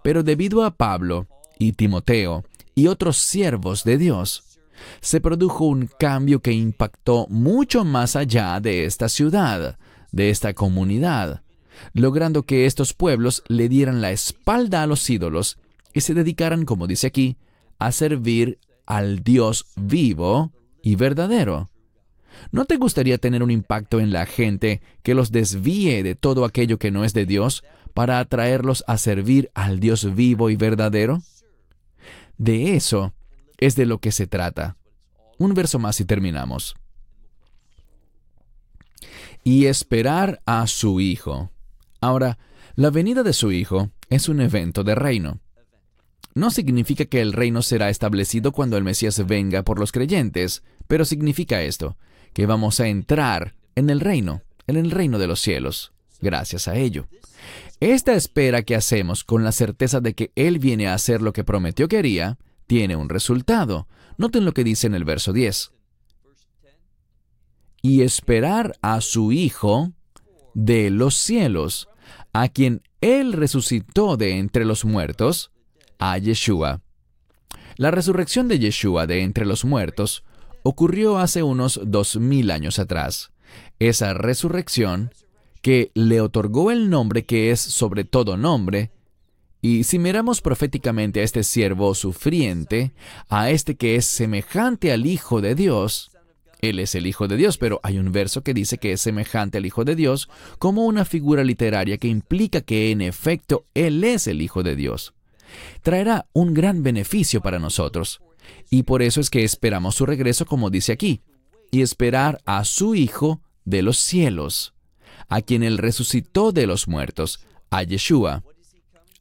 Pero 0.03 0.23
debido 0.23 0.63
a 0.63 0.71
Pablo 0.71 1.27
y 1.59 1.73
Timoteo 1.73 2.43
y 2.75 2.87
otros 2.87 3.17
siervos 3.17 3.83
de 3.83 3.97
Dios, 3.97 4.59
se 5.01 5.21
produjo 5.21 5.65
un 5.65 5.89
cambio 5.99 6.41
que 6.41 6.53
impactó 6.53 7.27
mucho 7.29 7.85
más 7.85 8.15
allá 8.15 8.59
de 8.59 8.85
esta 8.85 9.09
ciudad, 9.09 9.77
de 10.11 10.29
esta 10.29 10.53
comunidad 10.53 11.41
logrando 11.93 12.43
que 12.43 12.65
estos 12.65 12.93
pueblos 12.93 13.43
le 13.47 13.69
dieran 13.69 14.01
la 14.01 14.11
espalda 14.11 14.83
a 14.83 14.87
los 14.87 15.09
ídolos 15.09 15.57
y 15.93 16.01
se 16.01 16.13
dedicaran, 16.13 16.65
como 16.65 16.87
dice 16.87 17.07
aquí, 17.07 17.37
a 17.79 17.91
servir 17.91 18.59
al 18.85 19.23
Dios 19.23 19.65
vivo 19.75 20.51
y 20.81 20.95
verdadero. 20.95 21.69
¿No 22.51 22.65
te 22.65 22.77
gustaría 22.77 23.17
tener 23.17 23.43
un 23.43 23.51
impacto 23.51 23.99
en 23.99 24.11
la 24.11 24.25
gente 24.25 24.81
que 25.03 25.15
los 25.15 25.31
desvíe 25.31 26.03
de 26.03 26.15
todo 26.15 26.45
aquello 26.45 26.79
que 26.79 26.91
no 26.91 27.03
es 27.03 27.13
de 27.13 27.25
Dios 27.25 27.63
para 27.93 28.19
atraerlos 28.19 28.83
a 28.87 28.97
servir 28.97 29.51
al 29.53 29.79
Dios 29.79 30.15
vivo 30.15 30.49
y 30.49 30.55
verdadero? 30.55 31.21
De 32.37 32.75
eso 32.75 33.13
es 33.57 33.75
de 33.75 33.85
lo 33.85 33.99
que 33.99 34.11
se 34.11 34.27
trata. 34.27 34.77
Un 35.37 35.53
verso 35.53 35.79
más 35.79 35.99
y 35.99 36.05
terminamos. 36.05 36.75
Y 39.43 39.65
esperar 39.65 40.41
a 40.45 40.67
su 40.67 40.99
Hijo. 40.99 41.51
Ahora, 42.01 42.39
la 42.75 42.89
venida 42.89 43.21
de 43.21 43.31
su 43.31 43.51
Hijo 43.51 43.91
es 44.09 44.27
un 44.27 44.41
evento 44.41 44.83
de 44.83 44.95
reino. 44.95 45.39
No 46.33 46.49
significa 46.49 47.05
que 47.05 47.21
el 47.21 47.31
reino 47.31 47.61
será 47.61 47.89
establecido 47.89 48.51
cuando 48.51 48.77
el 48.77 48.83
Mesías 48.83 49.25
venga 49.27 49.63
por 49.63 49.79
los 49.79 49.91
creyentes, 49.91 50.63
pero 50.87 51.05
significa 51.05 51.61
esto, 51.61 51.97
que 52.33 52.45
vamos 52.45 52.79
a 52.79 52.87
entrar 52.87 53.55
en 53.75 53.89
el 53.89 53.99
reino, 53.99 54.41
en 54.67 54.77
el 54.77 54.91
reino 54.91 55.19
de 55.19 55.27
los 55.27 55.41
cielos, 55.41 55.93
gracias 56.21 56.67
a 56.67 56.75
ello. 56.75 57.07
Esta 57.79 58.13
espera 58.13 58.63
que 58.63 58.75
hacemos 58.75 59.23
con 59.23 59.43
la 59.43 59.51
certeza 59.51 59.99
de 59.99 60.13
que 60.13 60.31
Él 60.35 60.59
viene 60.59 60.87
a 60.87 60.93
hacer 60.93 61.21
lo 61.21 61.33
que 61.33 61.43
prometió 61.43 61.87
que 61.87 61.97
haría, 61.97 62.37
tiene 62.67 62.95
un 62.95 63.09
resultado. 63.09 63.87
Noten 64.17 64.45
lo 64.45 64.53
que 64.53 64.63
dice 64.63 64.87
en 64.87 64.95
el 64.95 65.03
verso 65.03 65.33
10. 65.33 65.71
Y 67.81 68.01
esperar 68.01 68.77
a 68.81 69.01
su 69.01 69.31
Hijo 69.31 69.91
de 70.53 70.89
los 70.89 71.15
cielos, 71.15 71.89
a 72.33 72.49
quien 72.49 72.81
Él 73.01 73.33
resucitó 73.33 74.17
de 74.17 74.37
entre 74.37 74.65
los 74.65 74.85
muertos, 74.85 75.51
a 75.99 76.17
Yeshua. 76.17 76.81
La 77.77 77.91
resurrección 77.91 78.47
de 78.47 78.59
Yeshua 78.59 79.07
de 79.07 79.21
entre 79.21 79.45
los 79.45 79.65
muertos 79.65 80.23
ocurrió 80.63 81.17
hace 81.17 81.43
unos 81.43 81.79
dos 81.83 82.17
mil 82.17 82.51
años 82.51 82.79
atrás. 82.79 83.31
Esa 83.79 84.13
resurrección 84.13 85.11
que 85.61 85.91
le 85.93 86.21
otorgó 86.21 86.71
el 86.71 86.89
nombre 86.89 87.25
que 87.25 87.51
es 87.51 87.59
sobre 87.59 88.03
todo 88.03 88.37
nombre, 88.37 88.91
y 89.61 89.83
si 89.83 89.99
miramos 89.99 90.41
proféticamente 90.41 91.21
a 91.21 91.23
este 91.23 91.43
siervo 91.43 91.93
sufriente, 91.93 92.93
a 93.29 93.51
este 93.51 93.75
que 93.75 93.95
es 93.95 94.05
semejante 94.05 94.91
al 94.91 95.05
Hijo 95.05 95.39
de 95.39 95.53
Dios, 95.53 96.10
él 96.61 96.77
es 96.77 96.93
el 96.93 97.07
Hijo 97.07 97.27
de 97.27 97.37
Dios, 97.37 97.57
pero 97.57 97.79
hay 97.83 97.97
un 97.97 98.11
verso 98.11 98.43
que 98.43 98.53
dice 98.53 98.77
que 98.77 98.93
es 98.93 99.01
semejante 99.01 99.57
al 99.57 99.65
Hijo 99.65 99.83
de 99.83 99.95
Dios 99.95 100.29
como 100.59 100.85
una 100.85 101.05
figura 101.05 101.43
literaria 101.43 101.97
que 101.97 102.07
implica 102.07 102.61
que 102.61 102.91
en 102.91 103.01
efecto 103.01 103.65
Él 103.73 104.03
es 104.03 104.27
el 104.27 104.41
Hijo 104.41 104.61
de 104.61 104.75
Dios. 104.75 105.13
Traerá 105.81 106.27
un 106.33 106.53
gran 106.53 106.83
beneficio 106.83 107.41
para 107.41 107.59
nosotros. 107.59 108.21
Y 108.69 108.83
por 108.83 109.01
eso 109.01 109.21
es 109.21 109.29
que 109.29 109.43
esperamos 109.43 109.95
su 109.95 110.05
regreso 110.05 110.45
como 110.45 110.69
dice 110.69 110.91
aquí, 110.91 111.21
y 111.71 111.81
esperar 111.81 112.39
a 112.45 112.63
su 112.63 112.93
Hijo 112.93 113.41
de 113.65 113.81
los 113.81 113.97
cielos, 113.97 114.73
a 115.29 115.41
quien 115.41 115.63
Él 115.63 115.77
resucitó 115.77 116.51
de 116.51 116.67
los 116.67 116.87
muertos, 116.87 117.39
a 117.71 117.83
Yeshua. 117.83 118.43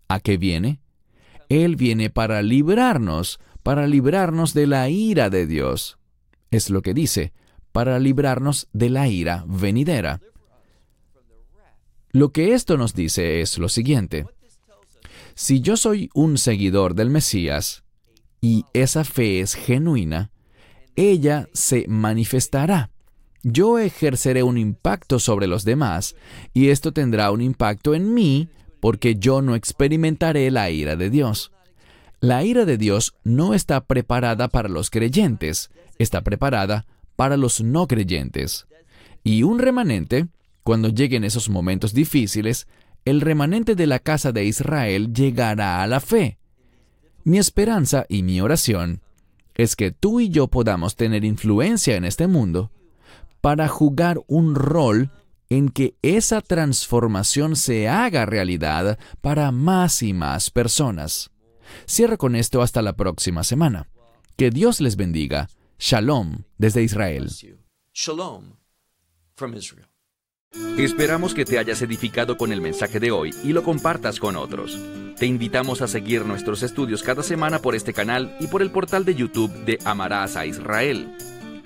¿A 0.09 0.21
qué 0.21 0.37
viene? 0.37 0.81
Él 1.49 1.77
viene 1.77 2.11
para 2.11 2.43
librarnos, 2.43 3.41
para 3.63 3.87
librarnos 3.87 4.53
de 4.53 4.67
la 4.67 4.89
ira 4.89 5.31
de 5.31 5.47
Dios 5.47 6.00
es 6.51 6.71
lo 6.71 6.83
que 6.83 6.95
dice, 6.95 7.33
para 7.73 7.99
librarnos 7.99 8.69
de 8.73 8.91
la 8.91 9.09
ira 9.09 9.45
venidera. 9.47 10.21
Lo 12.13 12.33
que 12.33 12.55
esto 12.55 12.77
nos 12.77 12.95
dice 12.95 13.41
es 13.41 13.59
lo 13.59 13.69
siguiente. 13.69 14.27
Si 15.35 15.61
yo 15.61 15.77
soy 15.77 16.11
un 16.13 16.39
seguidor 16.39 16.95
del 16.95 17.11
Mesías 17.11 17.85
y 18.41 18.65
esa 18.73 19.05
fe 19.05 19.41
es 19.41 19.55
genuina, 19.55 20.31
ella 20.97 21.49
se 21.53 21.87
manifestará. 21.89 22.91
Yo 23.43 23.79
ejerceré 23.79 24.43
un 24.43 24.59
impacto 24.59 25.19
sobre 25.19 25.47
los 25.47 25.65
demás 25.65 26.15
y 26.53 26.69
esto 26.69 26.93
tendrá 26.93 27.31
un 27.31 27.41
impacto 27.41 27.95
en 27.95 28.13
mí 28.13 28.49
porque 28.81 29.17
yo 29.17 29.41
no 29.41 29.55
experimentaré 29.55 30.51
la 30.51 30.71
ira 30.71 30.97
de 30.97 31.11
Dios. 31.11 31.53
La 32.21 32.45
ira 32.45 32.67
de 32.67 32.77
Dios 32.77 33.15
no 33.25 33.55
está 33.55 33.81
preparada 33.83 34.49
para 34.49 34.69
los 34.69 34.91
creyentes, 34.91 35.71
está 35.99 36.21
preparada 36.21 36.87
para 37.17 37.39
los 37.39 37.63
no 37.63 37.87
creyentes. 37.87 38.67
Y 39.25 39.43
un 39.43 39.59
remanente, 39.59 40.29
cuando 40.63 40.91
lleguen 40.91 41.25
esos 41.25 41.49
momentos 41.49 41.95
difíciles, 41.95 42.69
el 43.07 43.23
remanente 43.23 43.75
de 43.75 43.87
la 43.87 44.01
casa 44.01 44.33
de 44.33 44.45
Israel 44.45 45.15
llegará 45.15 45.83
a 45.83 45.87
la 45.87 46.01
fe. 46.01 46.39
Mi 47.25 47.39
esperanza 47.39 48.05
y 48.09 48.23
mi 48.23 48.43
oración 48.43 49.01
es 49.55 49.75
que 49.75 49.91
tú 49.91 50.21
y 50.21 50.29
yo 50.29 50.49
podamos 50.49 50.97
tener 50.97 51.25
influencia 51.25 51.97
en 51.97 52.05
este 52.05 52.27
mundo 52.27 52.71
para 53.41 53.67
jugar 53.69 54.21
un 54.27 54.55
rol 54.55 55.11
en 55.49 55.71
que 55.71 55.95
esa 56.03 56.43
transformación 56.43 57.57
se 57.57 57.89
haga 57.89 58.27
realidad 58.27 58.99
para 59.23 59.51
más 59.53 60.03
y 60.03 60.13
más 60.13 60.51
personas. 60.51 61.31
Cierro 61.89 62.19
con 62.19 62.37
esto 62.37 62.63
hasta 62.63 62.83
la 62.83 62.95
próxima 62.95 63.45
semana. 63.45 63.89
Que 64.37 64.51
Dios 64.51 64.81
les 64.81 64.97
bendiga. 64.97 65.49
Shalom 65.79 66.45
desde 66.59 66.83
Israel. 66.83 67.29
Shalom 67.95 68.57
from 69.35 69.55
Israel. 69.55 69.87
Esperamos 70.79 71.33
que 71.33 71.45
te 71.45 71.59
hayas 71.59 71.81
edificado 71.83 72.37
con 72.37 72.53
el 72.53 72.61
mensaje 72.61 72.99
de 72.99 73.11
hoy 73.13 73.31
y 73.45 73.53
lo 73.53 73.63
compartas 73.63 74.19
con 74.19 74.37
otros. 74.37 74.79
Te 75.17 75.27
invitamos 75.27 75.83
a 75.83 75.89
seguir 75.89 76.25
nuestros 76.25 76.63
estudios 76.63 77.03
cada 77.03 77.23
semana 77.23 77.61
por 77.61 77.75
este 77.75 77.93
canal 77.93 78.37
y 78.41 78.47
por 78.47 78.63
el 78.63 78.71
portal 78.71 79.05
de 79.05 79.15
YouTube 79.15 79.53
de 79.65 79.79
Amarás 79.85 80.37
a 80.37 80.47
Israel. 80.47 81.15